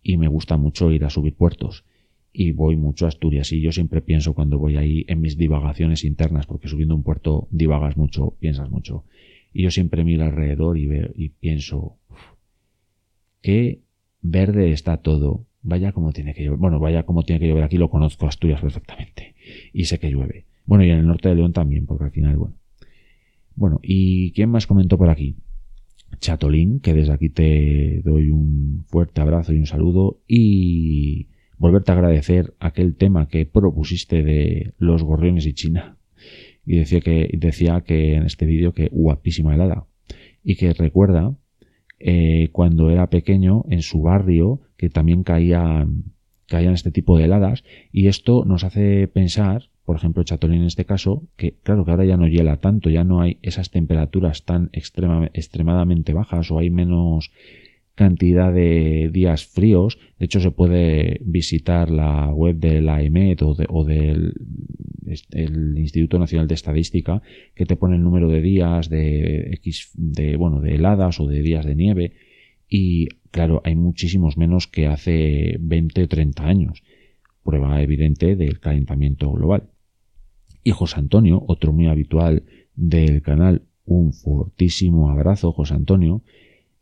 [0.02, 1.84] y me gusta mucho ir a subir puertos
[2.32, 6.04] y voy mucho a Asturias y yo siempre pienso cuando voy ahí en mis divagaciones
[6.04, 9.04] internas porque subiendo un puerto divagas mucho, piensas mucho
[9.52, 11.96] y yo siempre miro alrededor y veo y pienso
[13.40, 13.80] qué
[14.20, 16.58] verde está todo vaya como tiene que llover.
[16.58, 17.64] Bueno vaya como tiene que llover.
[17.64, 19.34] Aquí lo conozco Asturias perfectamente.
[19.72, 20.46] Y sé que llueve.
[20.64, 22.56] Bueno y en el norte de León también porque al final bueno.
[23.54, 25.36] Bueno y quién más comentó por aquí
[26.20, 30.20] Chatolín que desde aquí te doy un fuerte abrazo y un saludo.
[30.26, 35.96] Y volverte a agradecer aquel tema que propusiste de los gorriones y China.
[36.64, 39.86] Y decía que, decía que en este vídeo que guapísima helada.
[40.44, 41.34] Y que recuerda
[42.00, 46.14] eh, cuando era pequeño en su barrio que también caían,
[46.46, 47.64] caían este tipo de heladas.
[47.92, 52.04] Y esto nos hace pensar, por ejemplo, Chatolín en este caso, que claro que ahora
[52.04, 57.30] ya no hiela tanto, ya no hay esas temperaturas tan extremadamente bajas o hay menos
[57.98, 59.98] cantidad de días fríos.
[60.20, 64.34] De hecho, se puede visitar la web de la EMET o, del
[65.76, 67.20] Instituto Nacional de Estadística
[67.56, 71.42] que te pone el número de días de X, de, bueno, de heladas o de
[71.42, 72.12] días de nieve.
[72.68, 76.84] Y claro, hay muchísimos menos que hace 20 o 30 años.
[77.42, 79.70] Prueba evidente del calentamiento global.
[80.62, 82.44] Y José Antonio, otro muy habitual
[82.76, 86.22] del canal, un fortísimo abrazo, José Antonio,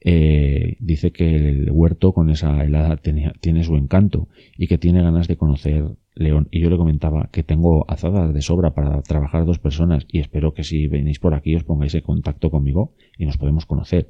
[0.09, 5.27] eh, dice que el huerto con esa helada tiene su encanto y que tiene ganas
[5.27, 6.47] de conocer León.
[6.53, 10.55] Y yo le comentaba que tengo azadas de sobra para trabajar dos personas y espero
[10.55, 14.09] que si venís por aquí os pongáis en contacto conmigo y nos podemos conocer.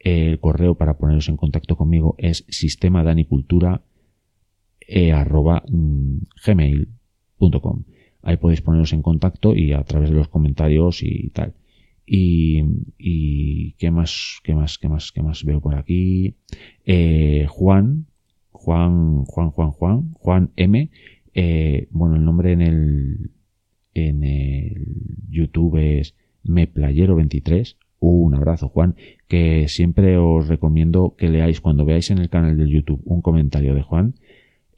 [0.00, 3.82] El correo para poneros en contacto conmigo es sistema danicultura
[4.80, 7.84] e mm, gmail.com.
[8.22, 11.54] Ahí podéis poneros en contacto y a través de los comentarios y tal.
[12.06, 12.62] Y,
[12.98, 16.36] y qué más, qué más, qué más, qué más veo por aquí.
[16.84, 18.06] Eh, Juan,
[18.50, 20.90] Juan, Juan, Juan, Juan, Juan M.
[21.34, 23.30] Eh, bueno, el nombre en el,
[23.92, 24.86] en el
[25.28, 27.76] YouTube es meplayero23.
[27.98, 28.94] Un abrazo, Juan,
[29.26, 33.74] que siempre os recomiendo que leáis cuando veáis en el canal del YouTube un comentario
[33.74, 34.14] de Juan,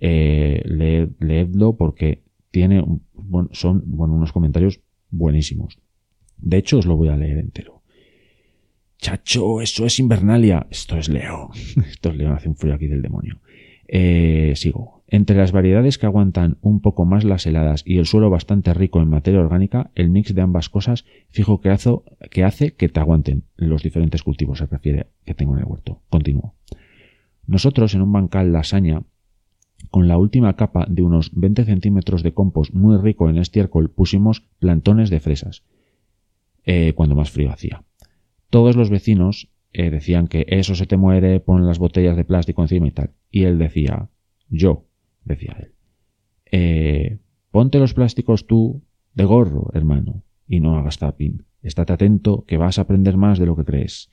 [0.01, 5.79] eh, leedlo porque tiene, bueno, son, bueno, unos comentarios buenísimos.
[6.39, 7.83] De hecho, os lo voy a leer entero.
[8.99, 10.67] Chacho, eso es Invernalia.
[10.71, 11.51] Esto es Leo.
[11.91, 13.41] Esto es Leo, hace un frío aquí del demonio.
[13.87, 15.03] Eh, sigo.
[15.07, 19.01] Entre las variedades que aguantan un poco más las heladas y el suelo bastante rico
[19.01, 21.75] en materia orgánica, el mix de ambas cosas fijo que,
[22.31, 26.03] que, hace que te aguanten los diferentes cultivos, se refiere que tengo en el huerto.
[26.11, 26.55] Continúo.
[27.47, 29.05] Nosotros en un bancal lasaña,
[29.91, 34.43] con la última capa de unos 20 centímetros de compost muy rico en estiércol, pusimos
[34.59, 35.63] plantones de fresas.
[36.65, 37.85] Eh, cuando más frío hacía.
[38.51, 42.63] Todos los vecinos eh, decían que eso se te muere, pon las botellas de plástico
[42.63, 43.11] encima y tal.
[43.31, 44.09] Y él decía,
[44.49, 44.87] yo,
[45.25, 45.73] decía él,
[46.51, 47.19] eh,
[47.51, 48.83] ponte los plásticos tú
[49.15, 51.45] de gorro, hermano, y no hagas tapping.
[51.63, 54.11] Estate atento que vas a aprender más de lo que crees.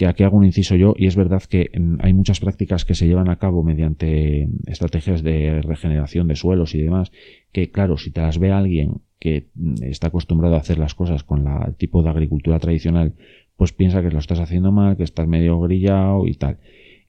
[0.00, 2.94] Que aquí hago un inciso yo, y es verdad que mm, hay muchas prácticas que
[2.94, 7.12] se llevan a cabo mediante estrategias de regeneración de suelos y demás,
[7.52, 9.48] que claro, si te las ve alguien que
[9.82, 13.12] está acostumbrado a hacer las cosas con el tipo de agricultura tradicional,
[13.56, 16.56] pues piensa que lo estás haciendo mal, que estás medio grillado y tal.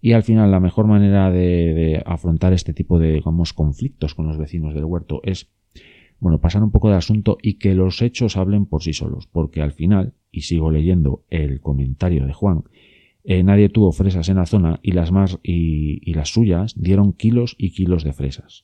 [0.02, 3.22] Y al final la mejor manera de, afrontar este tipo de
[3.56, 5.48] conflictos con los vecinos del huerto es
[6.22, 9.61] bueno, pasar un poco de asunto y que los hechos hablen por sí solos, porque
[9.61, 12.63] al final, y sigo leyendo el comentario de Juan,
[13.26, 17.55] eh, nadie tuvo fresas en la zona y las más y las suyas dieron kilos
[17.57, 18.63] y kilos de fresas.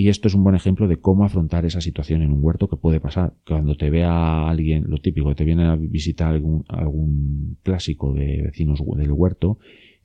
[0.00, 2.76] Y esto es un buen ejemplo de cómo afrontar esa situación en un huerto que
[2.76, 3.34] puede pasar.
[3.44, 8.80] Cuando te vea alguien, lo típico, te viene a visitar algún, algún clásico de vecinos
[8.96, 9.58] del huerto,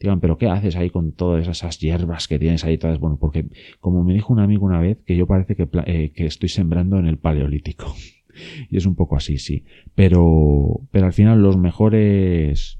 [0.08, 2.78] digan, pero ¿qué haces ahí con todas esas hierbas que tienes ahí?
[2.78, 3.00] Todas?
[3.00, 3.46] Bueno, porque
[3.80, 7.06] como me dijo un amigo una vez, que yo parece que, eh, estoy sembrando en
[7.06, 7.94] el paleolítico.
[8.70, 9.64] y es un poco así, sí.
[9.96, 12.80] Pero, pero al final los mejores,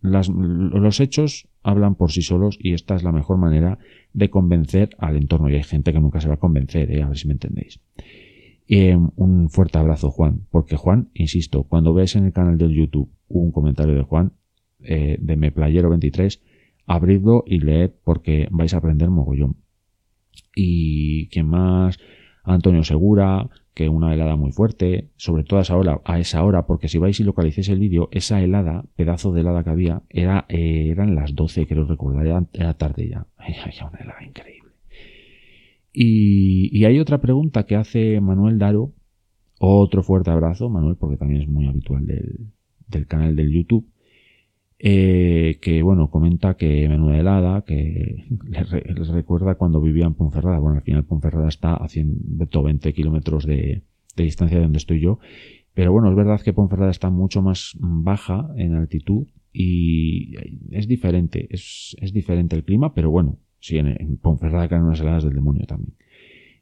[0.00, 3.78] las, los hechos hablan por sí solos y esta es la mejor manera
[4.12, 5.48] de convencer al entorno.
[5.50, 7.02] Y hay gente que nunca se va a convencer, ¿eh?
[7.02, 7.80] a ver si me entendéis.
[8.68, 13.10] Em, un fuerte abrazo, Juan, porque Juan, insisto, cuando veáis en el canal del YouTube
[13.28, 14.32] un comentario de Juan,
[14.80, 16.40] eh, de Meplayero23,
[16.86, 19.56] abridlo y leed porque vais a aprender mogollón.
[20.54, 21.98] Y quien más,
[22.44, 26.66] Antonio Segura, que una helada muy fuerte, sobre todo a esa hora, a esa hora
[26.66, 30.46] porque si vais y localizáis el vídeo, esa helada, pedazo de helada que había, era,
[30.48, 33.26] eh, eran las 12, creo recordar, era, tarde ya.
[33.86, 34.72] Una helada increíble.
[35.92, 38.92] Y, hay otra pregunta que hace Manuel Daro.
[39.58, 43.86] Otro fuerte abrazo, Manuel, porque también es muy habitual del, canal del YouTube.
[44.78, 50.58] Eh, que bueno, comenta que menuda helada, que les, recuerda cuando vivía en Ponferrada.
[50.58, 53.82] Bueno, al final Ponferrada está a 120 kilómetros de,
[54.16, 55.18] distancia de donde estoy yo.
[55.74, 60.34] Pero bueno, es verdad que Ponferrada está mucho más baja en altitud y
[60.70, 65.24] es diferente, es, es diferente el clima, pero bueno, sí, en, Ponferrada caen unas heladas
[65.24, 65.94] del demonio también.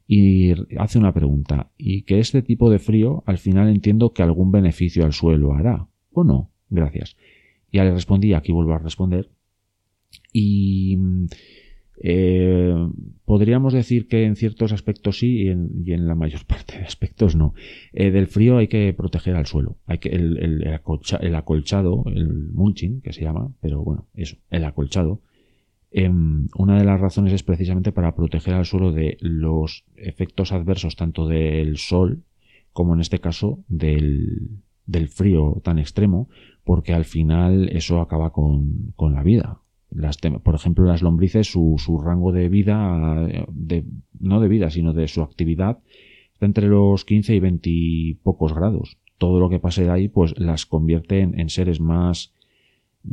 [0.07, 4.51] Y hace una pregunta, y que este tipo de frío al final entiendo que algún
[4.51, 6.51] beneficio al suelo hará, ¿o no?
[6.69, 7.17] Gracias.
[7.75, 9.29] Ya le respondí, aquí vuelvo a responder.
[10.31, 10.97] Y
[12.01, 12.73] eh,
[13.25, 15.49] podríamos decir que en ciertos aspectos sí y
[15.91, 17.53] en, la mayor parte de aspectos no.
[17.91, 19.75] Eh, del frío hay que proteger al suelo.
[19.87, 20.73] Hay que el, el,
[21.35, 25.19] acolchado, el mulching que se llama, pero bueno, eso, el acolchado.
[25.91, 30.95] Em, una de las razones es precisamente para proteger al suelo de los efectos adversos
[30.95, 32.23] tanto del sol
[32.71, 36.29] como en este caso del, del frío tan extremo,
[36.65, 39.61] porque al final eso acaba con, con la vida
[40.43, 43.85] por ejemplo, las lombrices, su, su rango de vida, de,
[44.19, 45.79] no de vida, sino de su actividad,
[46.33, 48.97] está entre los 15 y 20 y pocos grados.
[49.17, 52.33] Todo lo que pase de ahí, pues las convierte en, seres más,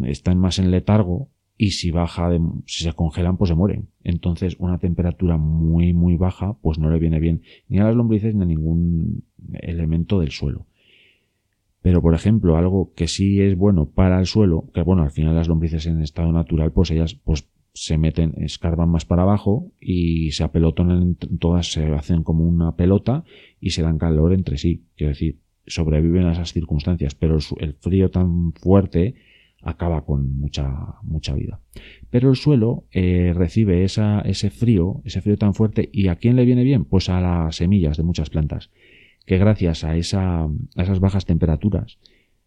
[0.03, 2.31] están más en letargo y si baja,
[2.67, 3.89] si se congelan, pues se mueren.
[4.03, 8.35] Entonces, una temperatura muy, muy baja, pues no le viene bien ni a las lombrices
[8.35, 9.23] ni a ningún
[9.53, 10.67] elemento del suelo.
[11.83, 15.35] Pero, por ejemplo, algo que sí es bueno para el suelo, que bueno, al final
[15.35, 20.31] las lombrices en estado natural, pues ellas pues se meten, escarban más para abajo y
[20.33, 23.25] se apelotonan, todas se hacen como una pelota
[23.61, 24.85] y se dan calor entre sí.
[24.97, 29.15] Quiero decir, sobreviven a esas circunstancias, pero el, frío tan fuerte
[29.63, 30.69] acaba con mucha,
[31.03, 31.61] mucha vida.
[32.11, 36.45] Pero el suelo eh, recibe ese frío, ese frío tan fuerte, ¿y a quién le
[36.45, 36.85] viene bien?
[36.85, 38.71] Pues a las semillas de muchas plantas
[39.27, 41.99] que gracias a, esa, a esas bajas temperaturas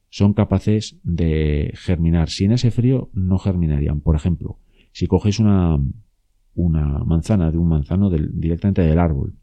[0.09, 2.29] son capaces de germinar.
[2.29, 4.01] Sin ese frío no germinarían.
[4.01, 4.59] Por ejemplo,
[4.91, 5.77] si cogéis una,
[6.53, 9.35] una manzana de un manzano directamente del árbol,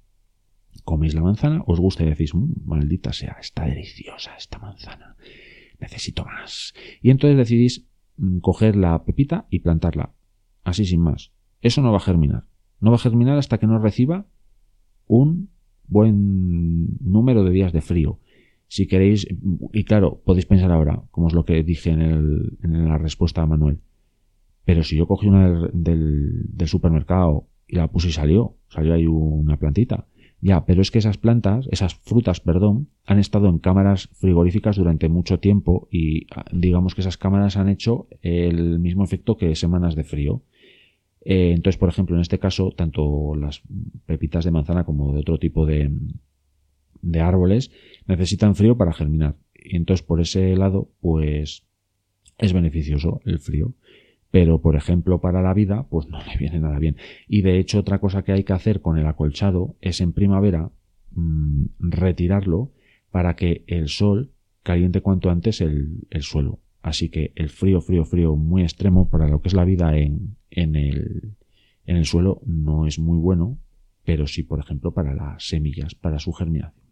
[0.84, 5.16] coméis la manzana, os gusta y decís, mm, maldita sea, está deliciosa esta manzana,
[5.78, 6.72] necesito más.
[7.02, 10.14] Y entonces decidís mm, coger la pepita y plantarla,
[10.64, 11.32] así sin más.
[11.60, 12.44] Eso no va a germinar.
[12.80, 14.26] No va a germinar hasta que no reciba
[15.06, 15.50] un
[15.92, 18.18] buen número de días de frío.
[18.68, 19.26] Si queréis,
[19.72, 23.42] y claro, podéis pensar ahora, como es lo que dije en, el, en la respuesta
[23.42, 23.80] a Manuel,
[24.64, 29.06] pero si yo cogí una del, del, supermercado y la puse y salió, salió ahí
[29.06, 30.06] una plantita.
[30.40, 35.08] Ya, pero es que esas plantas, esas frutas, perdón, han estado en cámaras frigoríficas durante
[35.08, 40.02] mucho tiempo y digamos que esas cámaras han hecho el mismo efecto que semanas de
[40.02, 40.42] frío.
[41.24, 43.62] Eh, entonces, por ejemplo, en este caso, tanto las
[44.06, 45.90] pepitas de manzana como de otro tipo de,
[47.00, 47.70] de árboles
[48.06, 49.36] necesitan frío para germinar.
[49.54, 51.64] Y entonces, por ese lado, pues
[52.38, 53.74] es beneficioso el frío.
[54.30, 56.96] Pero, por ejemplo, para la vida, pues no le viene nada bien.
[57.28, 60.70] Y de hecho, otra cosa que hay que hacer con el acolchado es en primavera
[61.12, 62.72] mm, retirarlo
[63.10, 64.30] para que el sol
[64.62, 66.61] caliente cuanto antes el, el suelo.
[66.82, 70.36] Así que el frío, frío, frío muy extremo para lo que es la vida en,
[70.50, 71.36] en, el,
[71.86, 73.58] en el suelo no es muy bueno,
[74.04, 76.82] pero sí, por ejemplo, para las semillas, para su germinación.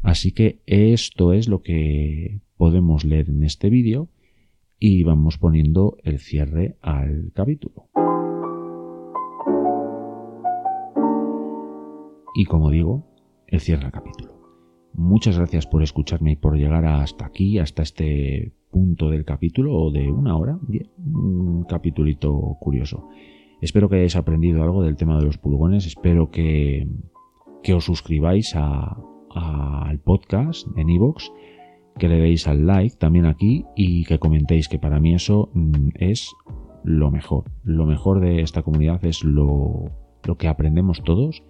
[0.00, 4.08] Así que esto es lo que podemos leer en este vídeo
[4.78, 7.88] y vamos poniendo el cierre al capítulo.
[12.34, 13.06] Y como digo,
[13.46, 14.32] el cierre al capítulo.
[14.94, 19.92] Muchas gracias por escucharme y por llegar hasta aquí, hasta este punto del capítulo o
[19.92, 20.58] de una hora.
[20.98, 23.08] un capítulito curioso.
[23.60, 25.86] Espero que hayáis aprendido algo del tema de los pulgones.
[25.86, 26.88] Espero que,
[27.62, 31.30] que os suscribáis al podcast en iVoox,
[31.98, 35.90] que le deis al like también aquí y que comentéis que para mí eso mm,
[35.94, 36.32] es
[36.82, 37.44] lo mejor.
[37.62, 39.92] Lo mejor de esta comunidad es lo,
[40.24, 41.44] lo que aprendemos todos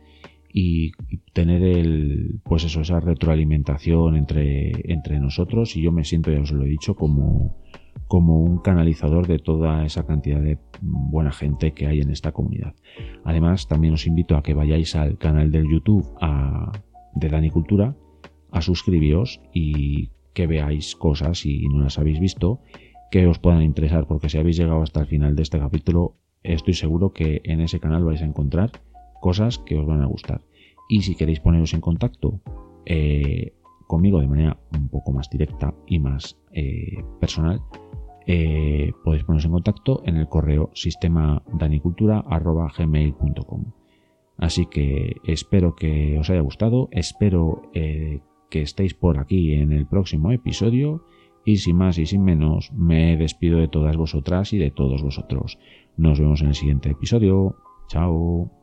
[0.53, 0.93] y,
[1.33, 6.53] tener el pues eso esa retroalimentación entre entre nosotros y yo me siento ya os
[6.53, 7.57] lo he dicho como
[8.07, 12.75] como un canalizador de toda esa cantidad de buena gente que hay en esta comunidad.
[13.25, 16.07] Además, también os invito a que vayáis al canal del YouTube
[17.15, 17.97] de Dani Cultura,
[18.51, 22.61] a suscribiros y que veáis cosas si no las habéis visto
[23.11, 26.75] que os puedan interesar, porque si habéis llegado hasta el final de este capítulo, estoy
[26.75, 28.73] seguro que en ese canal vais a encontrar
[29.23, 30.43] cosas que os van a gustar.
[30.89, 32.43] Y si queréis poneros en contacto
[32.85, 33.55] eh,
[33.87, 37.63] conmigo de manera un poco más directa y más eh, personal,
[38.27, 43.65] eh, podéis poneros en contacto en el correo sistema danicultura.gmail.com.
[44.37, 50.33] Así que espero que os haya gustado, espero que estéis por aquí en el próximo
[50.33, 51.05] episodio
[51.45, 55.59] y sin más y sin menos me despido de todas vosotras y de todos vosotros.
[55.97, 57.57] Nos vemos en el siguiente episodio.
[57.89, 58.62] Chao.